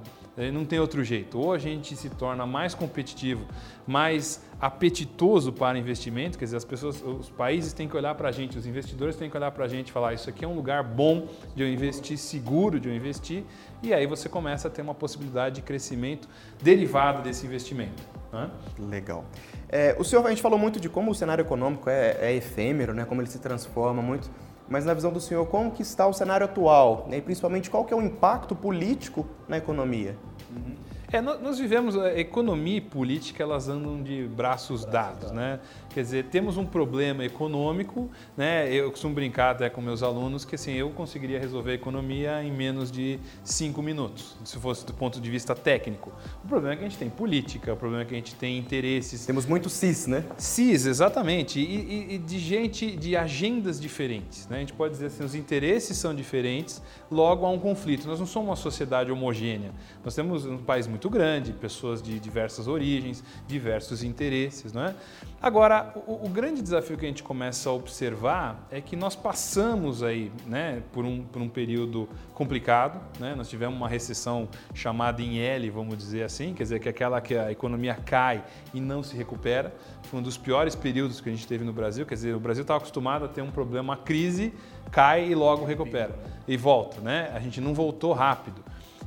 Não 0.52 0.64
tem 0.64 0.78
outro 0.78 1.02
jeito. 1.02 1.38
Ou 1.38 1.52
a 1.52 1.58
gente 1.58 1.96
se 1.96 2.10
torna 2.10 2.44
mais 2.44 2.74
competitivo, 2.74 3.46
mais 3.86 4.44
apetitoso 4.60 5.52
para 5.52 5.78
investimento, 5.78 6.38
quer 6.38 6.44
dizer, 6.44 6.56
as 6.56 6.64
pessoas, 6.64 7.02
os 7.02 7.30
países 7.30 7.72
têm 7.72 7.88
que 7.88 7.96
olhar 7.96 8.14
para 8.14 8.28
a 8.28 8.32
gente, 8.32 8.56
os 8.58 8.66
investidores 8.66 9.16
têm 9.16 9.30
que 9.30 9.36
olhar 9.36 9.50
para 9.50 9.64
a 9.64 9.68
gente 9.68 9.88
e 9.88 9.92
falar: 9.92 10.12
isso 10.12 10.28
aqui 10.28 10.44
é 10.44 10.48
um 10.48 10.54
lugar 10.54 10.82
bom 10.82 11.26
de 11.54 11.62
eu 11.62 11.68
investir, 11.68 12.18
seguro 12.18 12.78
de 12.78 12.88
eu 12.88 12.94
investir, 12.94 13.44
e 13.82 13.94
aí 13.94 14.06
você 14.06 14.28
começa 14.28 14.68
a 14.68 14.70
ter 14.70 14.82
uma 14.82 14.94
possibilidade 14.94 15.56
de 15.56 15.62
crescimento 15.62 16.28
derivado 16.62 17.22
desse 17.22 17.46
investimento. 17.46 18.02
Né? 18.32 18.50
Legal. 18.78 19.24
É, 19.68 19.96
o 19.98 20.04
senhor, 20.04 20.24
a 20.26 20.30
gente 20.30 20.42
falou 20.42 20.58
muito 20.58 20.78
de 20.78 20.88
como 20.88 21.10
o 21.10 21.14
cenário 21.14 21.42
econômico 21.42 21.88
é, 21.88 22.16
é 22.20 22.34
efêmero, 22.34 22.92
né? 22.92 23.04
como 23.04 23.20
ele 23.20 23.28
se 23.28 23.38
transforma 23.38 24.02
muito 24.02 24.30
mas 24.68 24.84
na 24.84 24.94
visão 24.94 25.12
do 25.12 25.20
senhor, 25.20 25.46
como 25.46 25.70
que 25.70 25.82
está 25.82 26.06
o 26.06 26.12
cenário 26.12 26.44
atual? 26.44 27.06
Né? 27.08 27.18
E 27.18 27.22
principalmente, 27.22 27.70
qual 27.70 27.84
que 27.84 27.92
é 27.92 27.96
o 27.96 28.02
impacto 28.02 28.54
político 28.54 29.26
na 29.48 29.56
economia? 29.56 30.16
Uhum. 30.50 30.74
É, 31.12 31.20
nós 31.20 31.58
vivemos, 31.58 31.96
a 31.96 32.18
economia 32.18 32.78
e 32.78 32.80
política, 32.80 33.42
elas 33.42 33.68
andam 33.68 34.02
de 34.02 34.26
braços 34.26 34.84
dados, 34.84 35.30
né? 35.30 35.60
Quer 35.96 36.02
dizer, 36.02 36.24
temos 36.24 36.58
um 36.58 36.66
problema 36.66 37.24
econômico, 37.24 38.10
né? 38.36 38.70
Eu 38.70 38.90
costumo 38.90 39.14
brincar 39.14 39.52
até 39.52 39.70
com 39.70 39.80
meus 39.80 40.02
alunos 40.02 40.44
que 40.44 40.54
assim, 40.54 40.74
eu 40.74 40.90
conseguiria 40.90 41.40
resolver 41.40 41.70
a 41.70 41.74
economia 41.74 42.44
em 42.44 42.52
menos 42.52 42.92
de 42.92 43.18
cinco 43.42 43.80
minutos, 43.80 44.36
se 44.44 44.58
fosse 44.58 44.84
do 44.84 44.92
ponto 44.92 45.18
de 45.18 45.30
vista 45.30 45.54
técnico. 45.54 46.12
O 46.44 46.48
problema 46.48 46.74
é 46.74 46.76
que 46.76 46.84
a 46.84 46.88
gente 46.90 46.98
tem 46.98 47.08
política, 47.08 47.72
o 47.72 47.76
problema 47.78 48.02
é 48.02 48.04
que 48.04 48.12
a 48.12 48.18
gente 48.18 48.34
tem 48.34 48.58
interesses. 48.58 49.24
Temos 49.24 49.46
muito 49.46 49.70
CIS, 49.70 50.06
né? 50.06 50.22
CIS, 50.36 50.84
exatamente. 50.84 51.60
E, 51.60 51.64
e, 51.64 52.14
e 52.16 52.18
de 52.18 52.38
gente, 52.40 52.94
de 52.94 53.16
agendas 53.16 53.80
diferentes. 53.80 54.46
Né? 54.48 54.58
A 54.58 54.60
gente 54.60 54.74
pode 54.74 54.92
dizer 54.92 55.06
assim, 55.06 55.24
os 55.24 55.34
interesses 55.34 55.96
são 55.96 56.14
diferentes, 56.14 56.82
logo 57.10 57.46
há 57.46 57.48
um 57.48 57.58
conflito. 57.58 58.06
Nós 58.06 58.20
não 58.20 58.26
somos 58.26 58.50
uma 58.50 58.56
sociedade 58.56 59.10
homogênea. 59.10 59.72
Nós 60.04 60.14
temos 60.14 60.44
um 60.44 60.58
país 60.58 60.86
muito 60.86 61.08
grande, 61.08 61.54
pessoas 61.54 62.02
de 62.02 62.20
diversas 62.20 62.68
origens, 62.68 63.24
diversos 63.48 64.02
interesses, 64.02 64.74
não 64.74 64.84
é? 64.84 64.94
Agora, 65.40 65.85
o, 65.94 66.26
o, 66.26 66.28
grande 66.28 66.62
desafio 66.62 66.96
que 66.96 67.04
a 67.04 67.08
gente 67.08 67.22
começa 67.22 67.68
a 67.68 67.72
observar 67.72 68.66
é 68.70 68.80
que 68.80 68.96
nós 68.96 69.14
passamos 69.14 70.02
aí 70.02 70.32
né, 70.46 70.82
por, 70.92 71.04
um, 71.04 71.24
por 71.24 71.40
um 71.40 71.48
período 71.48 72.08
complicado. 72.34 73.00
Né? 73.18 73.34
Nós 73.34 73.48
tivemos 73.48 73.76
uma 73.76 73.88
recessão 73.88 74.48
chamada 74.74 75.22
em 75.22 75.38
L, 75.38 75.70
vamos 75.70 75.96
dizer 75.96 76.24
assim, 76.24 76.54
quer 76.54 76.62
dizer, 76.64 76.80
que 76.80 76.88
é 76.88 76.90
aquela 76.90 77.20
que 77.20 77.36
a 77.36 77.50
economia 77.50 77.94
cai 77.94 78.44
e 78.74 78.80
não 78.80 79.02
se 79.02 79.16
recupera. 79.16 79.74
Foi 80.04 80.20
um 80.20 80.22
dos 80.22 80.36
piores 80.36 80.74
períodos 80.74 81.20
que 81.20 81.28
a 81.28 81.32
gente 81.32 81.46
teve 81.46 81.64
no 81.64 81.72
Brasil. 81.72 82.06
Quer 82.06 82.14
dizer, 82.14 82.34
o 82.34 82.40
Brasil 82.40 82.62
estava 82.62 82.78
acostumado 82.78 83.24
a 83.24 83.28
ter 83.28 83.42
um 83.42 83.50
problema, 83.50 83.92
uma 83.92 83.96
crise, 83.96 84.52
cai 84.90 85.28
e 85.28 85.34
logo 85.34 85.64
recupera. 85.64 86.14
E 86.46 86.56
volta, 86.56 87.00
né? 87.00 87.30
A 87.34 87.40
gente 87.40 87.60
não 87.60 87.74
voltou 87.74 88.12
rápido. 88.12 88.64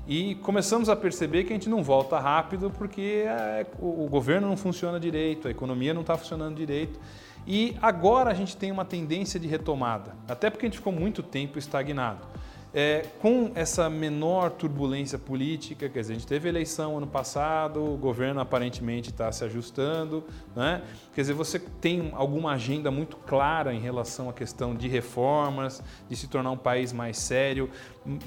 E 0.10 0.34
começamos 0.42 0.90
a 0.90 0.96
perceber 0.96 1.44
que 1.44 1.54
a 1.54 1.56
gente 1.56 1.70
não 1.70 1.84
volta 1.84 2.18
rápido 2.20 2.72
porque 2.76 3.26
é, 3.28 3.64
o 3.80 4.08
governo 4.10 4.48
não 4.48 4.58
funciona 4.58 5.00
direito, 5.00 5.48
a 5.48 5.52
economia 5.52 5.94
não 5.94 6.02
está 6.02 6.18
funcionando 6.18 6.56
direito. 6.56 7.00
E 7.46 7.78
agora 7.80 8.32
a 8.32 8.34
gente 8.34 8.58
tem 8.58 8.72
uma 8.72 8.84
tendência 8.84 9.40
de 9.40 9.48
retomada, 9.48 10.16
até 10.28 10.50
porque 10.50 10.66
a 10.66 10.70
gente 10.70 10.80
ficou 10.80 10.92
muito 10.92 11.22
tempo 11.22 11.60
estagnado. 11.60 12.26
É, 12.72 13.04
com 13.20 13.52
essa 13.56 13.90
menor 13.90 14.52
turbulência 14.52 15.18
política, 15.18 15.90
quer 15.90 16.02
dizer, 16.02 16.14
a 16.14 16.16
gente 16.18 16.28
teve 16.28 16.48
eleição 16.48 16.98
ano 16.98 17.08
passado, 17.08 17.84
o 17.84 17.98
governo 17.98 18.40
aparentemente 18.42 19.10
está 19.10 19.32
se 19.32 19.44
ajustando, 19.44 20.24
né? 20.56 20.84
quer 21.16 21.22
dizer, 21.22 21.34
você 21.34 21.58
tem 21.58 22.12
alguma 22.14 22.52
agenda 22.52 22.92
muito 22.92 23.18
clara 23.18 23.74
em 23.74 23.80
relação 23.80 24.30
à 24.30 24.34
questão 24.34 24.76
de 24.76 24.88
reformas, 24.88 25.82
de 26.08 26.16
se 26.16 26.28
tornar 26.28 26.52
um 26.52 26.58
país 26.58 26.94
mais 26.94 27.18
sério, 27.18 27.72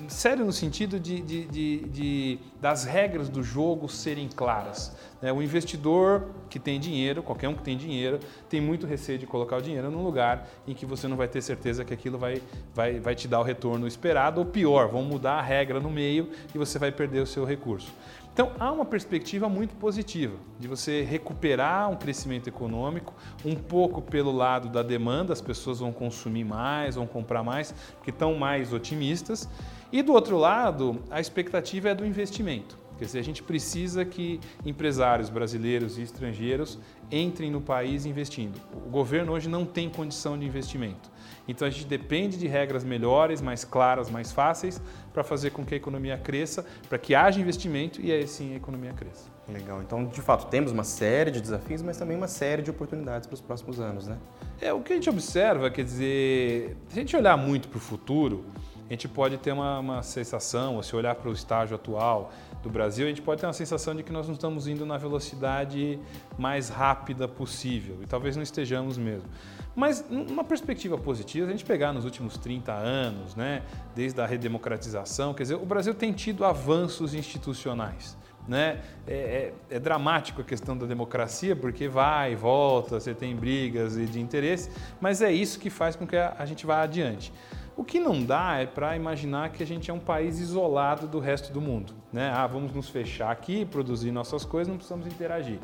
sério 0.09 0.45
no 0.45 0.53
sentido 0.53 1.01
de, 1.01 1.21
de, 1.21 1.45
de, 1.47 1.79
de 1.89 2.39
das 2.61 2.85
regras 2.85 3.29
do 3.29 3.43
jogo 3.43 3.89
serem 3.89 4.29
claras. 4.29 4.95
Né? 5.21 5.33
O 5.33 5.43
investidor 5.43 6.29
que 6.51 6.59
tem 6.59 6.79
dinheiro, 6.79 7.23
qualquer 7.23 7.49
um 7.49 7.55
que 7.55 7.63
tem 7.63 7.77
dinheiro, 7.77 8.19
tem 8.49 8.61
muito 8.61 8.87
receio 8.87 9.19
de 9.19 9.27
colocar 9.27 9.57
o 9.57 9.63
dinheiro 9.63 9.91
num 9.91 10.03
lugar 10.03 10.49
em 10.67 10.75
que 10.75 10.85
você 10.85 11.09
não 11.09 11.17
vai 11.17 11.29
ter 11.29 11.41
certeza 11.41 11.85
que 11.85 11.95
aquilo 11.95 12.19
vai, 12.19 12.43
vai, 12.75 13.01
vai 13.01 13.15
te 13.15 13.27
dar 13.27 13.41
o 13.41 13.43
retorno 13.43 13.87
esperado, 13.87 14.41
ou 14.41 14.47
pior, 14.47 14.89
vão 14.89 15.03
mudar 15.03 15.35
a 15.35 15.43
regra 15.43 15.81
no 15.81 15.91
meio 15.91 16.31
e 16.55 16.59
você 16.59 16.79
vai 16.79 16.93
perder 16.93 17.21
o 17.21 17.27
seu 17.27 17.45
recurso. 17.45 17.93
Então, 18.33 18.53
há 18.59 18.73
uma 18.73 18.87
perspectiva 18.87 19.47
muito 19.47 19.75
positiva 19.77 20.37
de 20.59 20.67
você 20.67 21.03
recuperar 21.03 21.91
um 21.91 21.97
crescimento 21.97 22.49
econômico, 22.49 23.13
um 23.45 23.55
pouco 23.55 24.01
pelo 24.01 24.33
lado 24.33 24.71
da 24.71 24.83
demanda, 24.83 25.35
as 25.35 25.43
pessoas 25.43 25.81
vão 25.81 25.93
consumir 25.93 26.45
mais, 26.45 26.95
vão 26.95 27.07
comprar 27.07 27.43
mais, 27.43 27.73
porque 27.97 28.09
estão 28.09 28.35
mais 28.35 28.73
otimistas. 28.73 29.47
E 29.93 30.01
do 30.01 30.15
outro 30.15 30.39
lado, 30.39 31.03
a 31.11 31.21
expectativa 31.21 31.91
é 31.91 31.95
do 31.95 32.07
investimento. 32.07 32.79
Quer 32.99 33.05
dizer, 33.05 33.19
a 33.19 33.25
gente 33.25 33.43
precisa 33.43 34.03
que 34.03 34.41
empresários 34.65 35.29
brasileiros 35.29 35.99
e 35.99 36.03
estrangeiros 36.03 36.79
entrem 37.11 37.51
no 37.51 37.61
país 37.61 38.07
investindo. 38.07 38.59
O 38.87 38.89
governo 38.89 39.33
hoje 39.33 39.49
não 39.49 39.67
tem 39.67 39.91
condição 39.91 40.39
de 40.39 40.47
investimento. 40.47 41.11
Então 41.47 41.67
a 41.67 41.71
gente 41.71 41.87
depende 41.87 42.39
de 42.39 42.47
regras 42.47 42.85
melhores, 42.85 43.41
mais 43.41 43.65
claras, 43.65 44.11
mais 44.11 44.33
fáceis, 44.33 44.81
para 45.13 45.25
fazer 45.25 45.51
com 45.51 45.65
que 45.65 45.75
a 45.75 45.77
economia 45.77 46.17
cresça, 46.17 46.65
para 46.89 46.99
que 46.99 47.15
haja 47.15 47.41
investimento 47.41 48.01
e 48.01 48.13
aí 48.13 48.27
sim 48.27 48.53
a 48.55 48.57
economia 48.57 48.93
cresça. 48.93 49.31
Legal. 49.49 49.83
Então, 49.83 50.05
de 50.05 50.23
fato, 50.23 50.47
temos 50.47 50.71
uma 50.71 50.85
série 50.85 51.31
de 51.31 51.41
desafios, 51.41 51.83
mas 51.83 51.97
também 51.97 52.17
uma 52.17 52.29
série 52.29 52.63
de 52.63 52.71
oportunidades 52.71 53.27
para 53.27 53.35
os 53.35 53.41
próximos 53.41 53.81
anos, 53.81 54.07
né? 54.07 54.17
É, 54.61 54.73
o 54.73 54.81
que 54.81 54.93
a 54.93 54.97
gente 54.97 55.11
observa, 55.11 55.69
quer 55.69 55.85
dizer, 55.85 56.77
se 56.89 56.99
a 56.99 57.03
gente 57.03 57.17
olhar 57.17 57.37
muito 57.37 57.69
para 57.69 57.79
o 57.79 57.81
futuro, 57.81 58.45
a 58.89 58.93
gente 58.93 59.09
pode 59.09 59.39
ter 59.39 59.53
uma, 59.53 59.81
uma 59.81 60.03
sensação, 60.03 60.77
ou 60.77 60.83
se 60.83 60.95
olhar 60.95 61.15
para 61.17 61.29
o 61.29 61.33
estágio 61.33 61.75
atual 61.75 62.31
do 62.63 62.71
Brasil, 62.71 63.07
a 63.07 63.09
gente 63.09 63.23
pode 63.23 63.41
ter 63.41 63.47
uma 63.47 63.53
sensação 63.53 63.95
de 63.95 64.03
que 64.03 64.13
nós 64.13 64.29
não 64.29 64.35
estamos 64.35 64.69
indo 64.69 64.87
na 64.87 64.97
velocidade 64.97 65.99
mais 66.39 66.69
rápida 66.69 67.27
possível, 67.27 67.99
e 68.03 68.07
talvez 68.07 68.37
não 68.37 68.43
estejamos 68.43 68.97
mesmo. 68.97 69.29
Mas, 69.75 70.05
numa 70.09 70.45
perspectiva 70.45 70.99
positiva, 70.99 71.49
a 71.49 71.51
gente 71.51 71.65
pegar 71.65 71.93
nos 71.93 72.05
últimos 72.05 72.37
30 72.37 72.73
anos, 72.73 73.35
né, 73.35 73.63
desde 73.95 74.21
a 74.21 74.27
redemocratização, 74.27 75.33
quer 75.33 75.45
dizer, 75.45 75.55
o 75.55 75.65
Brasil 75.65 75.95
tem 75.95 76.13
tido 76.13 76.45
avanços 76.45 77.15
institucionais. 77.15 78.17
Né? 78.47 78.81
É, 79.07 79.53
é, 79.71 79.77
é, 79.77 79.79
dramático 79.79 80.41
a 80.41 80.45
questão 80.45 80.77
da 80.77 80.85
democracia, 80.85 81.55
porque 81.55 81.87
vai 81.87 82.33
e 82.33 82.35
volta, 82.35 82.99
você 82.99 83.15
tem 83.15 83.37
brigas 83.37 83.95
de 83.95 84.21
interesse, 84.21 84.69
mas 85.01 85.23
é 85.23 85.33
isso 85.33 85.61
que 85.61 85.71
faz 85.71 85.95
com 85.95 86.07
que 86.07 86.17
a, 86.17 86.35
a 86.37 86.45
gente 86.45 86.67
vá 86.67 86.83
adiante. 86.83 87.33
O 87.77 87.85
que 87.85 87.99
não 87.99 88.23
dá 88.23 88.59
é 88.59 88.67
para 88.67 88.95
imaginar 88.97 89.51
que 89.51 89.63
a 89.63 89.67
gente 89.67 89.91
é 89.91 89.95
um 89.95 90.01
país 90.01 90.39
isolado 90.39 91.07
do 91.07 91.19
resto 91.19 91.53
do 91.53 91.61
mundo. 91.61 91.95
Né? 92.13 92.31
Ah, 92.35 92.47
vamos 92.47 92.73
nos 92.73 92.89
fechar 92.89 93.31
aqui, 93.31 93.65
produzir 93.65 94.11
nossas 94.11 94.45
coisas, 94.45 94.69
não 94.69 94.77
precisamos 94.77 95.07
interagir. 95.07 95.59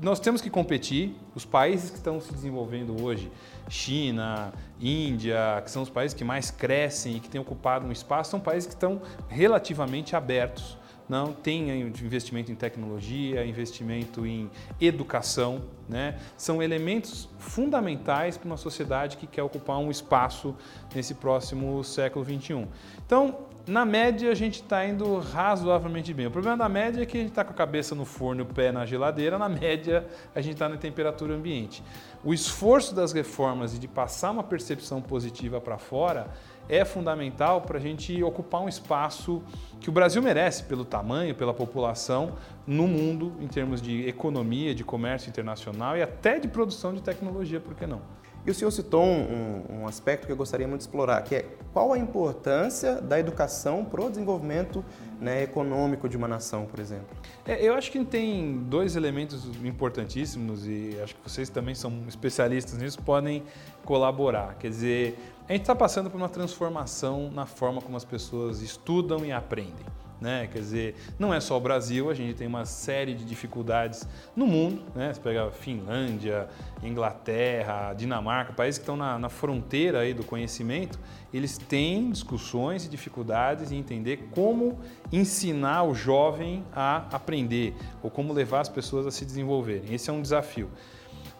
Nós 0.00 0.20
temos 0.20 0.42
que 0.42 0.50
competir. 0.50 1.16
Os 1.34 1.44
países 1.44 1.90
que 1.90 1.96
estão 1.96 2.20
se 2.20 2.32
desenvolvendo 2.32 3.02
hoje, 3.02 3.30
China, 3.68 4.52
Índia, 4.78 5.62
que 5.64 5.70
são 5.70 5.82
os 5.82 5.88
países 5.88 6.14
que 6.14 6.24
mais 6.24 6.50
crescem 6.50 7.16
e 7.16 7.20
que 7.20 7.28
têm 7.28 7.40
ocupado 7.40 7.86
um 7.86 7.92
espaço, 7.92 8.30
são 8.30 8.40
países 8.40 8.66
que 8.66 8.74
estão 8.74 9.00
relativamente 9.28 10.14
abertos. 10.14 10.76
Não 11.08 11.32
tem 11.32 11.70
investimento 11.70 12.50
em 12.50 12.54
tecnologia, 12.54 13.46
investimento 13.46 14.26
em 14.26 14.50
educação, 14.80 15.62
né, 15.88 16.18
são 16.36 16.60
elementos 16.60 17.28
fundamentais 17.38 18.36
para 18.36 18.46
uma 18.46 18.56
sociedade 18.56 19.16
que 19.16 19.26
quer 19.26 19.44
ocupar 19.44 19.78
um 19.78 19.88
espaço 19.88 20.54
nesse 20.92 21.14
próximo 21.14 21.84
século 21.84 22.24
XXI. 22.24 22.66
Então, 23.06 23.38
na 23.66 23.84
média, 23.84 24.30
a 24.30 24.34
gente 24.34 24.62
está 24.62 24.86
indo 24.86 25.18
razoavelmente 25.18 26.14
bem. 26.14 26.26
O 26.26 26.30
problema 26.30 26.56
da 26.56 26.68
média 26.68 27.02
é 27.02 27.06
que 27.06 27.16
a 27.16 27.20
gente 27.20 27.30
está 27.30 27.44
com 27.44 27.50
a 27.50 27.54
cabeça 27.54 27.96
no 27.96 28.04
forno 28.04 28.42
e 28.42 28.44
o 28.44 28.46
pé 28.46 28.70
na 28.70 28.86
geladeira. 28.86 29.38
Na 29.38 29.48
média, 29.48 30.06
a 30.34 30.40
gente 30.40 30.52
está 30.52 30.68
na 30.68 30.76
temperatura 30.76 31.34
ambiente. 31.34 31.82
O 32.24 32.32
esforço 32.32 32.94
das 32.94 33.12
reformas 33.12 33.74
e 33.74 33.78
de 33.78 33.88
passar 33.88 34.30
uma 34.30 34.44
percepção 34.44 35.02
positiva 35.02 35.60
para 35.60 35.78
fora 35.78 36.28
é 36.68 36.84
fundamental 36.84 37.60
para 37.60 37.78
a 37.78 37.80
gente 37.80 38.22
ocupar 38.22 38.60
um 38.60 38.68
espaço 38.68 39.42
que 39.80 39.88
o 39.88 39.92
Brasil 39.92 40.22
merece 40.22 40.64
pelo 40.64 40.84
tamanho, 40.84 41.34
pela 41.34 41.54
população 41.54 42.34
no 42.66 42.86
mundo, 42.86 43.32
em 43.40 43.46
termos 43.46 43.80
de 43.80 44.08
economia, 44.08 44.74
de 44.74 44.84
comércio 44.84 45.28
internacional 45.28 45.96
e 45.96 46.02
até 46.02 46.38
de 46.38 46.48
produção 46.48 46.94
de 46.94 47.02
tecnologia, 47.02 47.60
por 47.60 47.74
que 47.74 47.86
não? 47.86 48.00
E 48.46 48.50
o 48.50 48.54
senhor 48.54 48.70
citou 48.70 49.04
um, 49.04 49.64
um, 49.80 49.88
aspecto 49.88 50.24
que 50.24 50.30
eu 50.30 50.36
gostaria 50.36 50.68
muito 50.68 50.82
de 50.82 50.86
explorar, 50.86 51.20
que 51.22 51.34
é 51.34 51.44
qual 51.72 51.92
a 51.92 51.98
importância 51.98 53.00
da 53.02 53.18
educação 53.18 53.84
para 53.84 54.00
o 54.00 54.08
desenvolvimento 54.08 54.84
né, 55.20 55.42
econômico 55.42 56.08
de 56.08 56.16
uma 56.16 56.28
nação, 56.28 56.64
por 56.64 56.78
exemplo? 56.78 57.08
É, 57.44 57.60
eu 57.60 57.74
acho 57.74 57.90
que 57.90 58.04
tem 58.04 58.58
dois 58.58 58.94
elementos 58.94 59.44
importantíssimos 59.64 60.64
e 60.64 60.96
acho 61.02 61.16
que 61.16 61.28
vocês 61.28 61.48
também 61.48 61.74
são 61.74 62.04
especialistas 62.06 62.78
nisso, 62.78 63.02
podem 63.02 63.42
colaborar. 63.84 64.54
Quer 64.60 64.68
dizer, 64.68 65.18
a 65.48 65.52
gente 65.52 65.62
está 65.62 65.74
passando 65.76 66.10
por 66.10 66.16
uma 66.16 66.28
transformação 66.28 67.30
na 67.30 67.46
forma 67.46 67.80
como 67.80 67.96
as 67.96 68.04
pessoas 68.04 68.62
estudam 68.62 69.24
e 69.24 69.30
aprendem. 69.30 69.86
Né? 70.20 70.48
Quer 70.50 70.58
dizer, 70.58 70.94
não 71.18 71.32
é 71.32 71.40
só 71.40 71.56
o 71.56 71.60
Brasil, 71.60 72.10
a 72.10 72.14
gente 72.14 72.34
tem 72.34 72.46
uma 72.46 72.64
série 72.64 73.14
de 73.14 73.24
dificuldades 73.24 74.08
no 74.34 74.46
mundo. 74.46 74.82
Né? 74.94 75.12
Você 75.12 75.20
pega 75.20 75.50
Finlândia, 75.50 76.48
Inglaterra, 76.82 77.92
Dinamarca, 77.92 78.52
países 78.52 78.78
que 78.78 78.82
estão 78.82 78.96
na, 78.96 79.18
na 79.18 79.28
fronteira 79.28 80.00
aí 80.00 80.14
do 80.14 80.24
conhecimento, 80.24 80.98
eles 81.32 81.58
têm 81.58 82.10
discussões 82.10 82.86
e 82.86 82.88
dificuldades 82.88 83.70
em 83.70 83.78
entender 83.78 84.30
como 84.34 84.80
ensinar 85.12 85.84
o 85.84 85.94
jovem 85.94 86.64
a 86.74 87.04
aprender 87.12 87.76
ou 88.02 88.10
como 88.10 88.32
levar 88.32 88.60
as 88.60 88.68
pessoas 88.68 89.06
a 89.06 89.10
se 89.10 89.24
desenvolverem. 89.24 89.94
Esse 89.94 90.08
é 90.08 90.12
um 90.12 90.22
desafio. 90.22 90.70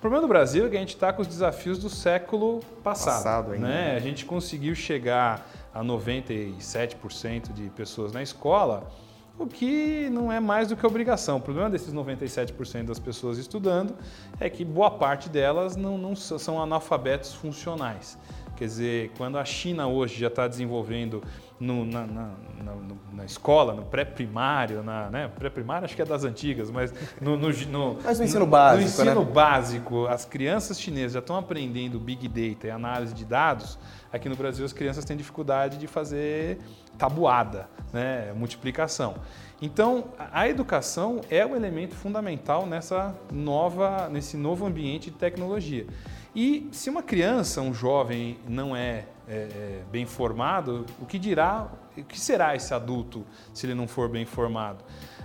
O 0.07 0.09
problema 0.09 0.25
do 0.25 0.29
Brasil 0.29 0.64
é 0.64 0.71
que 0.71 0.77
a 0.77 0.79
gente 0.79 0.95
está 0.95 1.12
com 1.12 1.21
os 1.21 1.27
desafios 1.27 1.81
do 1.81 1.90
século 1.90 2.61
passado. 2.81 3.14
passado 3.16 3.53
ainda. 3.55 3.66
Né? 3.66 3.97
A 3.97 3.99
gente 3.99 4.25
conseguiu 4.25 4.73
chegar 4.73 5.51
a 5.75 5.83
97% 5.83 7.53
de 7.53 7.69
pessoas 7.71 8.12
na 8.12 8.23
escola, 8.23 8.88
o 9.37 9.49
que 9.49 10.09
não 10.11 10.31
é 10.31 10.38
mais 10.38 10.69
do 10.69 10.77
que 10.77 10.87
obrigação. 10.87 11.38
O 11.38 11.40
problema 11.40 11.69
desses 11.69 11.92
97% 11.92 12.85
das 12.85 13.01
pessoas 13.01 13.37
estudando 13.37 13.97
é 14.38 14.49
que 14.49 14.64
boa 14.64 14.92
parte 14.92 15.29
delas 15.29 15.75
não, 15.75 15.99
não 15.99 16.14
são 16.14 16.62
analfabetos 16.62 17.35
funcionais. 17.35 18.16
Quer 18.57 18.64
dizer, 18.66 19.11
quando 19.19 19.37
a 19.37 19.45
China 19.45 19.88
hoje 19.88 20.21
já 20.21 20.29
está 20.29 20.47
desenvolvendo 20.47 21.21
no, 21.59 21.85
na, 21.87 22.07
na, 22.07 22.31
na, 22.62 22.73
na, 23.12 23.25
escola, 23.25 23.73
no 23.73 23.83
pré-primário, 23.85 24.83
na 24.83 25.09
né? 25.09 25.29
pré-primário 25.29 25.87
acho 25.87 25.97
que 25.97 26.03
é 26.03 26.05
das 26.05 26.25
antigas, 26.25 26.71
mas 26.71 26.92
no, 27.21 27.37
no, 27.37 27.49
no, 27.49 27.99
mas 28.05 28.19
no 28.19 28.25
ensino 28.25 28.47
básico, 28.47 28.83
no 28.83 28.87
ensino 28.87 29.25
né? 29.25 29.33
básico, 29.33 30.07
as 30.07 30.25
crianças 30.25 30.79
chinesas 30.79 31.12
já 31.12 31.21
estão 31.21 31.37
aprendendo 31.37 31.99
Big 31.99 32.29
Data 32.29 32.66
e 32.66 32.71
análise 32.71 33.14
de 33.14 33.25
dados. 33.25 33.79
Aqui 34.12 34.29
no 34.29 34.37
Brasil 34.37 34.64
as 34.64 34.73
crianças 34.73 35.05
têm 35.05 35.16
dificuldade 35.16 35.79
de 35.79 35.87
fazer 35.87 36.59
tabuada, 36.99 37.69
né? 37.92 38.33
multiplicação. 38.35 39.14
Então, 39.61 40.05
a 40.19 40.47
educação 40.49 41.23
é 41.31 41.45
um 41.45 41.57
elemento 41.57 41.95
fundamental 41.95 42.66
nessa 42.66 43.14
nova, 43.33 44.09
nesse 44.11 44.37
novo 44.37 44.66
ambiente 44.66 45.11
de 45.11 45.16
tecnologia. 45.16 45.87
E 46.35 46.69
se 46.71 46.90
uma 46.90 47.03
criança, 47.03 47.62
um 47.62 47.73
jovem, 47.73 48.37
não 48.47 48.77
é, 48.77 49.07
é, 49.29 49.35
é, 49.35 49.83
bem 49.91 50.07
formado, 50.07 50.87
o 51.01 51.07
que 51.07 51.19
dirá, 51.19 51.69
o 51.97 52.05
que 52.05 52.19
será 52.19 52.55
esse 52.55 52.73
adulto 52.73 53.25
se 53.53 53.67
ele 53.67 53.75
não 53.75 53.89
for 53.89 54.09
bem 54.09 54.25
formado? 54.25 54.85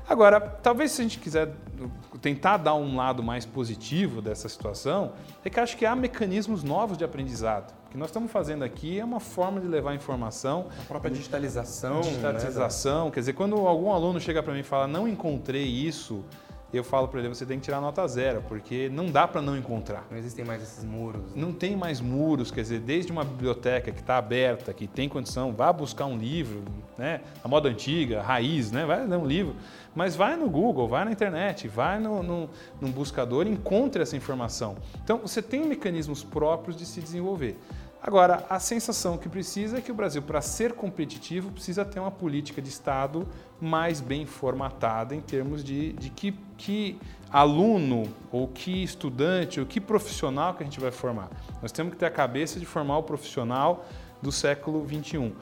Agora, 0.09 0.41
talvez 0.41 0.91
se 0.91 1.01
a 1.01 1.03
gente 1.03 1.19
quiser 1.19 1.53
tentar 2.21 2.57
dar 2.57 2.73
um 2.73 2.97
lado 2.97 3.23
mais 3.23 3.45
positivo 3.45 4.21
dessa 4.21 4.49
situação, 4.49 5.13
é 5.45 5.49
que 5.49 5.59
acho 5.59 5.77
que 5.77 5.85
há 5.85 5.95
mecanismos 5.95 6.63
novos 6.63 6.97
de 6.97 7.03
aprendizado. 7.03 7.73
O 7.87 7.91
que 7.91 7.97
nós 7.97 8.09
estamos 8.09 8.31
fazendo 8.31 8.63
aqui 8.63 8.99
é 8.99 9.05
uma 9.05 9.19
forma 9.19 9.61
de 9.61 9.67
levar 9.67 9.93
informação. 9.93 10.67
A 10.81 10.85
própria 10.85 11.11
digitalização. 11.11 12.01
Digitalização. 12.01 13.05
Né? 13.05 13.11
Quer 13.11 13.19
dizer, 13.21 13.33
quando 13.33 13.55
algum 13.55 13.91
aluno 13.91 14.19
chega 14.19 14.41
para 14.41 14.53
mim 14.53 14.61
e 14.61 14.63
fala, 14.63 14.87
não 14.87 15.07
encontrei 15.07 15.65
isso, 15.65 16.23
eu 16.77 16.83
falo 16.83 17.07
para 17.07 17.19
ele, 17.19 17.29
você 17.29 17.45
tem 17.45 17.59
que 17.59 17.65
tirar 17.65 17.81
nota 17.81 18.07
zero, 18.07 18.43
porque 18.47 18.89
não 18.89 19.11
dá 19.11 19.27
para 19.27 19.41
não 19.41 19.57
encontrar. 19.57 20.05
Não 20.09 20.17
existem 20.17 20.45
mais 20.45 20.61
esses 20.61 20.83
muros. 20.83 21.21
Né? 21.21 21.31
Não 21.35 21.51
tem 21.51 21.75
mais 21.75 21.99
muros, 21.99 22.51
quer 22.51 22.61
dizer, 22.61 22.79
desde 22.79 23.11
uma 23.11 23.23
biblioteca 23.23 23.91
que 23.91 23.99
está 23.99 24.17
aberta, 24.17 24.73
que 24.73 24.87
tem 24.87 25.09
condição, 25.09 25.51
vá 25.51 25.71
buscar 25.73 26.05
um 26.05 26.17
livro, 26.17 26.63
né, 26.97 27.21
a 27.43 27.47
moda 27.47 27.67
antiga, 27.67 28.21
raiz, 28.21 28.71
né, 28.71 28.85
vai 28.85 29.05
ler 29.05 29.17
um 29.17 29.25
livro, 29.25 29.55
mas 29.93 30.15
vai 30.15 30.37
no 30.37 30.49
Google, 30.49 30.87
vai 30.87 31.03
na 31.03 31.11
internet, 31.11 31.67
vai 31.67 31.99
no, 31.99 32.23
no, 32.23 32.49
no 32.79 32.87
buscador, 32.89 33.47
encontre 33.47 34.01
essa 34.01 34.15
informação. 34.15 34.77
Então, 35.03 35.17
você 35.17 35.41
tem 35.41 35.65
mecanismos 35.65 36.23
próprios 36.23 36.77
de 36.77 36.85
se 36.85 37.01
desenvolver. 37.01 37.57
Agora, 38.03 38.43
a 38.49 38.59
sensação 38.59 39.15
que 39.15 39.29
precisa 39.29 39.77
é 39.77 39.81
que 39.81 39.91
o 39.91 39.93
Brasil, 39.93 40.23
para 40.23 40.41
ser 40.41 40.73
competitivo, 40.73 41.51
precisa 41.51 41.85
ter 41.85 41.99
uma 41.99 42.09
política 42.09 42.59
de 42.59 42.67
Estado 42.67 43.27
mais 43.59 44.01
bem 44.01 44.25
formatada 44.25 45.13
em 45.13 45.21
termos 45.21 45.63
de, 45.63 45.93
de 45.93 46.09
que, 46.09 46.31
que 46.61 46.97
aluno, 47.31 48.07
ou 48.31 48.47
que 48.47 48.83
estudante, 48.83 49.59
ou 49.59 49.65
que 49.65 49.81
profissional 49.81 50.53
que 50.53 50.61
a 50.61 50.65
gente 50.65 50.79
vai 50.79 50.91
formar. 50.91 51.29
Nós 51.61 51.71
temos 51.71 51.93
que 51.93 51.97
ter 51.97 52.05
a 52.05 52.11
cabeça 52.11 52.59
de 52.59 52.65
formar 52.65 52.99
o 52.99 53.03
profissional 53.03 53.85
do 54.21 54.31
século 54.31 54.85
XXI. 54.87 55.33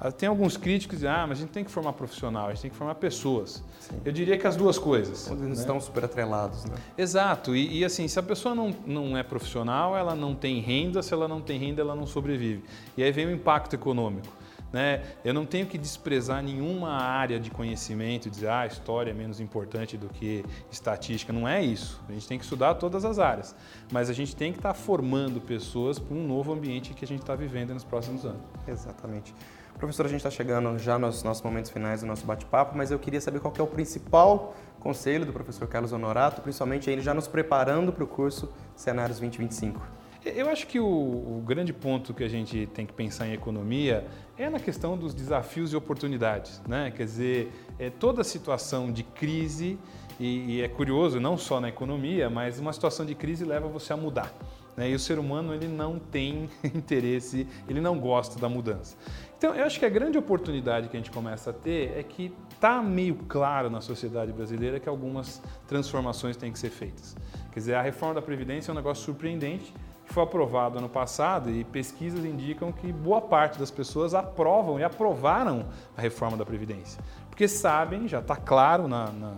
Ah, 0.00 0.10
tem 0.10 0.28
alguns 0.28 0.56
críticos 0.56 0.96
que 0.96 0.96
dizem, 0.96 1.10
ah, 1.10 1.26
mas 1.28 1.38
a 1.38 1.42
gente 1.42 1.52
tem 1.52 1.62
que 1.62 1.70
formar 1.70 1.92
profissional, 1.92 2.46
a 2.46 2.48
gente 2.50 2.62
tem 2.62 2.70
que 2.72 2.76
formar 2.76 2.96
pessoas. 2.96 3.62
Sim. 3.78 4.00
Eu 4.04 4.10
diria 4.10 4.36
que 4.36 4.46
as 4.46 4.56
duas 4.56 4.76
coisas. 4.76 5.30
Eles 5.30 5.40
né? 5.40 5.52
estão 5.52 5.80
super 5.80 6.04
atrelados, 6.04 6.64
né? 6.64 6.74
Exato. 6.98 7.54
E, 7.54 7.78
e, 7.78 7.84
assim, 7.84 8.08
se 8.08 8.18
a 8.18 8.22
pessoa 8.22 8.52
não, 8.52 8.74
não 8.84 9.16
é 9.16 9.22
profissional, 9.22 9.96
ela 9.96 10.16
não 10.16 10.34
tem 10.34 10.60
renda, 10.60 11.02
se 11.02 11.14
ela 11.14 11.28
não 11.28 11.40
tem 11.40 11.58
renda, 11.58 11.82
ela 11.82 11.94
não 11.94 12.06
sobrevive. 12.06 12.64
E 12.96 13.02
aí 13.04 13.12
vem 13.12 13.26
o 13.26 13.30
impacto 13.30 13.74
econômico. 13.74 14.26
Né? 14.72 15.02
Eu 15.24 15.32
não 15.32 15.46
tenho 15.46 15.66
que 15.66 15.78
desprezar 15.78 16.42
nenhuma 16.42 16.90
área 16.90 17.38
de 17.38 17.50
conhecimento, 17.50 18.28
dizer 18.28 18.48
ah, 18.48 18.66
história 18.66 19.12
é 19.12 19.14
menos 19.14 19.38
importante 19.38 19.96
do 19.96 20.08
que 20.08 20.44
estatística. 20.70 21.32
Não 21.32 21.46
é 21.46 21.62
isso. 21.62 22.02
A 22.08 22.12
gente 22.12 22.26
tem 22.26 22.38
que 22.38 22.44
estudar 22.44 22.74
todas 22.74 23.04
as 23.04 23.18
áreas. 23.18 23.54
Mas 23.92 24.10
a 24.10 24.12
gente 24.12 24.34
tem 24.34 24.52
que 24.52 24.58
estar 24.58 24.74
formando 24.74 25.40
pessoas 25.40 25.98
para 25.98 26.16
um 26.16 26.26
novo 26.26 26.52
ambiente 26.52 26.92
que 26.92 27.04
a 27.04 27.08
gente 27.08 27.20
está 27.20 27.36
vivendo 27.36 27.72
nos 27.72 27.84
próximos 27.84 28.24
anos. 28.24 28.42
Exatamente. 28.66 29.34
Professor, 29.78 30.06
a 30.06 30.08
gente 30.08 30.18
está 30.18 30.30
chegando 30.30 30.78
já 30.78 30.98
nos 30.98 31.22
nossos 31.22 31.42
momentos 31.42 31.70
finais 31.70 32.00
do 32.00 32.06
nosso 32.06 32.24
bate-papo, 32.24 32.76
mas 32.76 32.90
eu 32.90 32.98
queria 32.98 33.20
saber 33.20 33.40
qual 33.40 33.52
é 33.58 33.62
o 33.62 33.66
principal 33.66 34.54
conselho 34.78 35.24
do 35.24 35.32
professor 35.32 35.66
Carlos 35.66 35.92
Honorato, 35.92 36.42
principalmente 36.42 36.90
ele 36.90 37.00
já 37.00 37.14
nos 37.14 37.26
preparando 37.26 37.92
para 37.92 38.04
o 38.04 38.06
curso 38.06 38.52
Cenários 38.76 39.18
2025. 39.18 39.80
Eu 40.24 40.48
acho 40.48 40.66
que 40.66 40.80
o, 40.80 40.86
o, 40.86 41.42
grande 41.44 41.72
ponto 41.72 42.14
que 42.14 42.24
a 42.24 42.28
gente 42.28 42.66
tem 42.72 42.86
que 42.86 42.94
pensar 42.94 43.26
em 43.26 43.34
economia 43.34 44.06
é 44.36 44.50
na 44.50 44.58
questão 44.58 44.96
dos 44.96 45.14
desafios 45.14 45.72
e 45.72 45.76
oportunidades. 45.76 46.60
Né? 46.66 46.90
Quer 46.90 47.04
dizer, 47.04 47.52
é 47.78 47.90
toda 47.90 48.24
situação 48.24 48.92
de 48.92 49.02
crise, 49.02 49.78
e, 50.18 50.56
e 50.56 50.62
é 50.62 50.68
curioso, 50.68 51.18
não 51.20 51.36
só 51.36 51.60
na 51.60 51.68
economia, 51.68 52.30
mas 52.30 52.58
uma 52.58 52.72
situação 52.72 53.04
de 53.04 53.14
crise 53.14 53.44
leva 53.44 53.68
você 53.68 53.92
a 53.92 53.96
mudar. 53.96 54.32
Né? 54.76 54.90
E 54.90 54.94
o 54.94 54.98
ser 54.98 55.18
humano 55.18 55.54
ele 55.54 55.68
não 55.68 55.98
tem 55.98 56.48
interesse, 56.74 57.46
ele 57.68 57.80
não 57.80 57.98
gosta 57.98 58.38
da 58.38 58.48
mudança. 58.48 58.96
Então, 59.36 59.54
eu 59.54 59.64
acho 59.64 59.78
que 59.78 59.84
a 59.84 59.88
grande 59.90 60.16
oportunidade 60.16 60.88
que 60.88 60.96
a 60.96 61.00
gente 61.00 61.10
começa 61.10 61.50
a 61.50 61.52
ter 61.52 61.92
é 61.98 62.02
que 62.02 62.32
está 62.50 62.80
meio 62.80 63.16
claro 63.28 63.68
na 63.68 63.80
sociedade 63.80 64.32
brasileira 64.32 64.80
que 64.80 64.88
algumas 64.88 65.42
transformações 65.66 66.36
têm 66.36 66.50
que 66.50 66.58
ser 66.58 66.70
feitas. 66.70 67.16
Quer 67.52 67.58
dizer, 67.60 67.74
a 67.74 67.82
reforma 67.82 68.14
da 68.14 68.22
Previdência 68.22 68.70
é 68.70 68.72
um 68.72 68.76
negócio 68.76 69.04
surpreendente, 69.04 69.74
foi 70.14 70.22
aprovado 70.22 70.78
ano 70.78 70.88
passado 70.88 71.50
e 71.50 71.64
pesquisas 71.64 72.24
indicam 72.24 72.70
que 72.70 72.92
boa 72.92 73.20
parte 73.20 73.58
das 73.58 73.70
pessoas 73.70 74.14
aprovam 74.14 74.78
e 74.78 74.84
aprovaram 74.84 75.66
a 75.96 76.00
reforma 76.00 76.36
da 76.36 76.46
Previdência. 76.46 77.02
Porque 77.28 77.48
sabem, 77.48 78.06
já 78.06 78.20
está 78.20 78.36
claro 78.36 78.86
na, 78.86 79.10
na, 79.10 79.32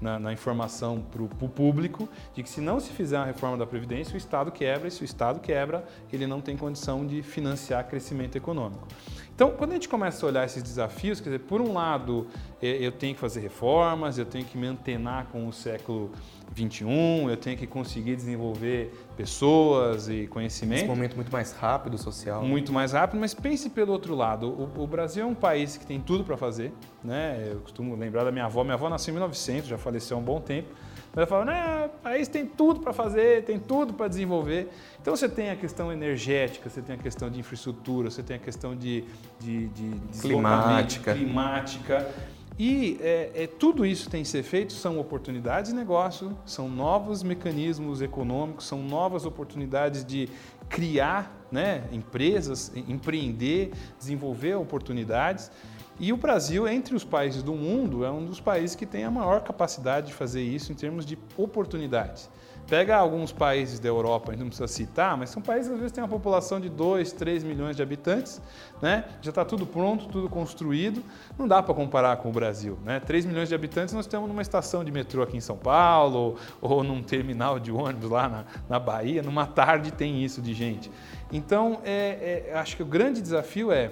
na, 0.00 0.18
na 0.18 0.32
informação 0.32 1.02
para 1.02 1.22
o 1.22 1.28
público, 1.28 2.08
de 2.34 2.42
que 2.42 2.48
se 2.48 2.62
não 2.62 2.80
se 2.80 2.90
fizer 2.92 3.18
a 3.18 3.24
reforma 3.24 3.58
da 3.58 3.66
Previdência, 3.66 4.14
o 4.14 4.16
Estado 4.16 4.50
quebra, 4.50 4.88
e 4.88 4.90
se 4.90 5.02
o 5.02 5.04
Estado 5.04 5.38
quebra, 5.38 5.84
ele 6.10 6.26
não 6.26 6.40
tem 6.40 6.56
condição 6.56 7.06
de 7.06 7.22
financiar 7.22 7.86
crescimento 7.86 8.34
econômico. 8.34 8.88
Então, 9.34 9.50
quando 9.50 9.70
a 9.70 9.74
gente 9.74 9.88
começa 9.88 10.24
a 10.24 10.28
olhar 10.28 10.44
esses 10.44 10.62
desafios, 10.62 11.20
quer 11.20 11.30
dizer, 11.30 11.38
por 11.40 11.60
um 11.60 11.72
lado, 11.72 12.26
eu 12.60 12.92
tenho 12.92 13.14
que 13.14 13.20
fazer 13.20 13.40
reformas, 13.40 14.18
eu 14.18 14.26
tenho 14.26 14.44
que 14.44 14.58
me 14.58 14.66
antenar 14.66 15.26
com 15.32 15.48
o 15.48 15.52
século 15.52 16.10
21, 16.52 17.30
eu 17.30 17.36
tenho 17.36 17.56
que 17.56 17.66
conseguir 17.66 18.14
desenvolver 18.14 18.92
pessoas 19.16 20.08
e 20.08 20.26
conhecimento. 20.26 20.80
Esse 20.80 20.88
momento 20.88 21.16
muito 21.16 21.32
mais 21.32 21.52
rápido 21.52 21.96
social. 21.96 22.44
Muito 22.44 22.72
mais 22.72 22.92
rápido, 22.92 23.18
mas 23.18 23.32
pense 23.32 23.70
pelo 23.70 23.92
outro 23.92 24.14
lado. 24.14 24.48
O, 24.48 24.82
o 24.82 24.86
Brasil 24.86 25.24
é 25.24 25.26
um 25.26 25.34
país 25.34 25.78
que 25.78 25.86
tem 25.86 25.98
tudo 25.98 26.24
para 26.24 26.36
fazer. 26.36 26.72
Né? 27.02 27.48
Eu 27.52 27.60
costumo 27.60 27.96
lembrar 27.96 28.24
da 28.24 28.30
minha 28.30 28.44
avó. 28.44 28.62
Minha 28.62 28.74
avó 28.74 28.90
nasceu 28.90 29.12
em 29.12 29.14
1900, 29.14 29.68
já 29.68 29.78
faleceu 29.78 30.16
há 30.16 30.20
um 30.20 30.22
bom 30.22 30.40
tempo. 30.40 30.68
Eu 31.14 31.26
falo, 31.26 31.44
né, 31.44 31.90
país 32.02 32.26
tem 32.26 32.46
tudo 32.46 32.80
para 32.80 32.92
fazer, 32.92 33.44
tem 33.44 33.58
tudo 33.58 33.92
para 33.92 34.08
desenvolver. 34.08 34.70
Então 35.00 35.14
você 35.14 35.28
tem 35.28 35.50
a 35.50 35.56
questão 35.56 35.92
energética, 35.92 36.70
você 36.70 36.80
tem 36.80 36.94
a 36.94 36.98
questão 36.98 37.28
de 37.28 37.38
infraestrutura, 37.38 38.10
você 38.10 38.22
tem 38.22 38.36
a 38.36 38.38
questão 38.38 38.74
de, 38.74 39.04
de, 39.38 39.68
de 39.68 40.20
climática. 40.20 41.14
climática. 41.14 42.10
E 42.58 42.98
é, 43.00 43.30
é, 43.34 43.46
tudo 43.46 43.84
isso 43.84 44.08
tem 44.08 44.22
que 44.22 44.28
ser 44.28 44.42
feito, 44.42 44.72
são 44.72 44.98
oportunidades 44.98 45.70
de 45.70 45.76
negócio, 45.76 46.36
são 46.44 46.68
novos 46.68 47.22
mecanismos 47.22 48.02
econômicos, 48.02 48.66
são 48.66 48.82
novas 48.82 49.24
oportunidades 49.26 50.04
de 50.04 50.28
criar 50.68 51.46
né, 51.50 51.84
empresas, 51.92 52.72
empreender, 52.74 53.72
desenvolver 53.98 54.54
oportunidades. 54.54 55.50
E 56.00 56.12
o 56.12 56.16
Brasil, 56.16 56.66
entre 56.66 56.94
os 56.94 57.04
países 57.04 57.42
do 57.42 57.54
mundo, 57.54 58.04
é 58.04 58.10
um 58.10 58.24
dos 58.24 58.40
países 58.40 58.74
que 58.74 58.86
tem 58.86 59.04
a 59.04 59.10
maior 59.10 59.42
capacidade 59.42 60.08
de 60.08 60.14
fazer 60.14 60.42
isso 60.42 60.72
em 60.72 60.74
termos 60.74 61.04
de 61.04 61.18
oportunidades. 61.36 62.30
Pega 62.66 62.96
alguns 62.96 63.32
países 63.32 63.78
da 63.78 63.88
Europa, 63.88 64.30
a 64.30 64.32
gente 64.32 64.40
não 64.40 64.48
precisa 64.48 64.68
citar, 64.68 65.16
mas 65.16 65.30
são 65.30 65.42
países 65.42 65.68
que 65.68 65.74
às 65.74 65.80
vezes 65.80 65.92
têm 65.92 66.02
uma 66.02 66.08
população 66.08 66.60
de 66.60 66.68
2, 66.68 67.12
3 67.12 67.44
milhões 67.44 67.76
de 67.76 67.82
habitantes, 67.82 68.40
né? 68.80 69.04
já 69.20 69.30
está 69.30 69.44
tudo 69.44 69.66
pronto, 69.66 70.06
tudo 70.06 70.28
construído, 70.28 71.02
não 71.36 71.46
dá 71.46 71.62
para 71.62 71.74
comparar 71.74 72.16
com 72.16 72.30
o 72.30 72.32
Brasil. 72.32 72.78
Né? 72.84 73.00
3 73.00 73.26
milhões 73.26 73.48
de 73.48 73.54
habitantes 73.54 73.92
nós 73.92 74.06
temos 74.06 74.28
numa 74.28 74.42
estação 74.42 74.84
de 74.84 74.92
metrô 74.92 75.22
aqui 75.22 75.36
em 75.36 75.40
São 75.40 75.56
Paulo, 75.56 76.36
ou, 76.60 76.82
num 76.82 77.02
terminal 77.02 77.58
de 77.58 77.70
ônibus 77.70 78.08
lá 78.08 78.28
na, 78.28 78.44
na 78.68 78.78
Bahia, 78.78 79.22
numa 79.22 79.46
tarde 79.46 79.92
tem 79.92 80.24
isso 80.24 80.40
de 80.40 80.54
gente. 80.54 80.90
Então, 81.32 81.80
é, 81.84 82.46
é, 82.48 82.54
acho 82.54 82.76
que 82.76 82.82
o 82.82 82.86
grande 82.86 83.20
desafio 83.20 83.72
é 83.72 83.90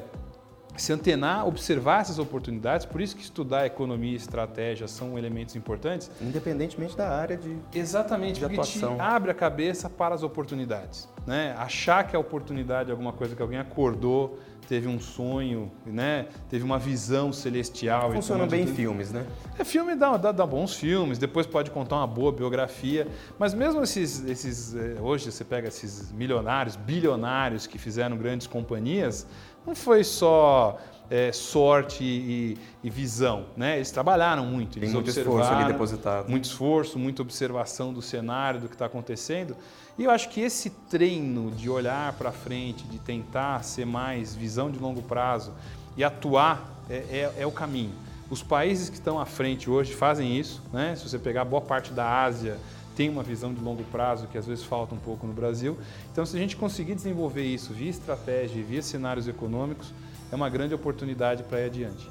se 0.76 0.92
antenar, 0.92 1.46
observar 1.46 2.00
essas 2.00 2.18
oportunidades, 2.18 2.86
por 2.86 3.00
isso 3.00 3.16
que 3.16 3.22
estudar 3.22 3.66
economia 3.66 4.12
e 4.12 4.16
estratégia 4.16 4.86
são 4.88 5.18
elementos 5.18 5.56
importantes. 5.56 6.10
Independentemente 6.20 6.96
da 6.96 7.08
área 7.08 7.36
de 7.36 7.56
Exatamente, 7.74 8.34
de 8.34 8.40
porque 8.40 8.54
atuação. 8.54 8.96
te 8.96 9.00
abre 9.00 9.30
a 9.30 9.34
cabeça 9.34 9.90
para 9.90 10.14
as 10.14 10.22
oportunidades. 10.22 11.08
Né? 11.26 11.54
Achar 11.58 12.04
que 12.06 12.16
a 12.16 12.18
oportunidade 12.18 12.90
é 12.90 12.92
alguma 12.92 13.12
coisa 13.12 13.36
que 13.36 13.42
alguém 13.42 13.58
acordou, 13.58 14.38
teve 14.66 14.86
um 14.86 15.00
sonho, 15.00 15.70
né? 15.84 16.26
teve 16.48 16.64
uma 16.64 16.78
visão 16.78 17.32
celestial. 17.32 18.12
Funciona 18.12 18.46
bem 18.46 18.62
em 18.62 18.66
filmes, 18.68 19.10
né? 19.10 19.26
É, 19.58 19.64
filme 19.64 19.96
dá, 19.96 20.16
dá, 20.16 20.30
dá, 20.30 20.46
bons 20.46 20.74
filmes, 20.74 21.18
depois 21.18 21.46
pode 21.46 21.70
contar 21.70 21.96
uma 21.96 22.06
boa 22.06 22.30
biografia, 22.30 23.08
mas 23.38 23.52
mesmo 23.52 23.82
esses, 23.82 24.24
esses, 24.24 24.74
eh, 24.74 24.96
hoje 25.00 25.30
você 25.30 25.44
pega 25.44 25.68
esses 25.68 26.12
milionários, 26.12 26.76
bilionários 26.76 27.66
que 27.66 27.78
fizeram 27.78 28.16
grandes 28.16 28.46
companhias, 28.46 29.26
não 29.66 29.74
foi 29.74 30.04
só 30.04 30.78
é, 31.10 31.32
sorte 31.32 32.04
e, 32.04 32.56
e, 32.84 32.88
visão, 32.88 33.46
né? 33.56 33.76
Eles 33.76 33.90
trabalharam 33.90 34.46
muito, 34.46 34.78
eles 34.78 34.90
Tem 34.90 34.94
muito 34.94 35.10
esforço 35.10 35.50
ali 35.52 35.72
depositado. 35.72 36.28
Muito 36.28 36.44
esforço, 36.44 36.98
muita 36.98 37.20
observação 37.20 37.92
do 37.92 38.00
cenário, 38.00 38.60
do 38.60 38.68
que 38.68 38.74
está 38.74 38.86
acontecendo. 38.86 39.56
E 39.98 40.04
eu 40.04 40.10
acho 40.10 40.28
que 40.28 40.40
esse 40.40 40.70
treino 40.88 41.50
de 41.50 41.68
olhar 41.68 42.12
para 42.12 42.30
frente, 42.30 42.84
de 42.84 42.98
tentar 42.98 43.64
ser 43.64 43.84
mais 43.84 44.34
visão 44.34 44.70
de 44.70 44.78
longo 44.78 45.02
prazo 45.02 45.52
e 45.96 46.04
atuar 46.04 46.70
é, 46.88 46.94
é, 46.94 47.34
é 47.38 47.46
o 47.46 47.50
caminho. 47.50 47.92
Os 48.30 48.42
países 48.42 48.88
que 48.88 48.94
estão 48.94 49.18
à 49.18 49.26
frente 49.26 49.68
hoje 49.68 49.92
fazem 49.92 50.38
isso, 50.38 50.62
né? 50.72 50.94
Se 50.94 51.08
você 51.08 51.18
pegar 51.18 51.44
boa 51.44 51.60
parte 51.60 51.92
da 51.92 52.22
Ásia, 52.22 52.56
tem 53.00 53.08
uma 53.08 53.22
visão 53.22 53.54
de 53.54 53.62
longo 53.62 53.82
prazo 53.84 54.26
que 54.26 54.36
às 54.36 54.46
vezes 54.46 54.62
falta 54.62 54.94
um 54.94 54.98
pouco 54.98 55.26
no 55.26 55.32
Brasil. 55.32 55.78
Então, 56.12 56.26
se 56.26 56.36
a 56.36 56.38
gente 56.38 56.54
conseguir 56.54 56.94
desenvolver 56.94 57.42
isso 57.42 57.72
via 57.72 57.88
estratégia 57.88 58.60
e 58.60 58.62
via 58.62 58.82
cenários 58.82 59.26
econômicos, 59.26 59.90
é 60.30 60.36
uma 60.36 60.50
grande 60.50 60.74
oportunidade 60.74 61.42
para 61.44 61.62
ir 61.62 61.64
adiante. 61.64 62.10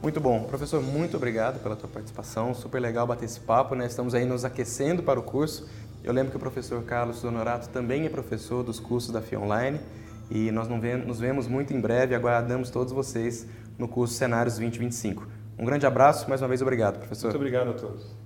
Muito 0.00 0.20
bom. 0.20 0.44
Professor, 0.44 0.80
muito 0.80 1.16
obrigado 1.16 1.60
pela 1.60 1.74
tua 1.74 1.88
participação. 1.88 2.54
Super 2.54 2.78
legal 2.80 3.08
bater 3.08 3.24
esse 3.24 3.40
papo, 3.40 3.74
né? 3.74 3.86
Estamos 3.86 4.14
aí 4.14 4.24
nos 4.24 4.44
aquecendo 4.44 5.02
para 5.02 5.18
o 5.18 5.22
curso. 5.24 5.68
Eu 6.04 6.12
lembro 6.12 6.30
que 6.30 6.36
o 6.36 6.40
professor 6.40 6.80
Carlos 6.84 7.20
Donorato 7.20 7.68
também 7.70 8.06
é 8.06 8.08
professor 8.08 8.62
dos 8.62 8.78
cursos 8.78 9.10
da 9.10 9.20
FIA 9.20 9.40
Online 9.40 9.80
e 10.30 10.52
nós 10.52 10.68
nos 10.68 11.18
vemos 11.18 11.48
muito 11.48 11.74
em 11.74 11.80
breve. 11.80 12.14
Aguardamos 12.14 12.70
todos 12.70 12.92
vocês 12.92 13.48
no 13.76 13.88
curso 13.88 14.14
Cenários 14.14 14.54
2025. 14.58 15.26
Um 15.58 15.64
grande 15.64 15.86
abraço, 15.86 16.28
mais 16.28 16.40
uma 16.40 16.46
vez 16.46 16.62
obrigado, 16.62 16.98
professor. 16.98 17.32
Muito 17.32 17.36
obrigado 17.36 17.70
a 17.70 17.72
todos. 17.72 18.23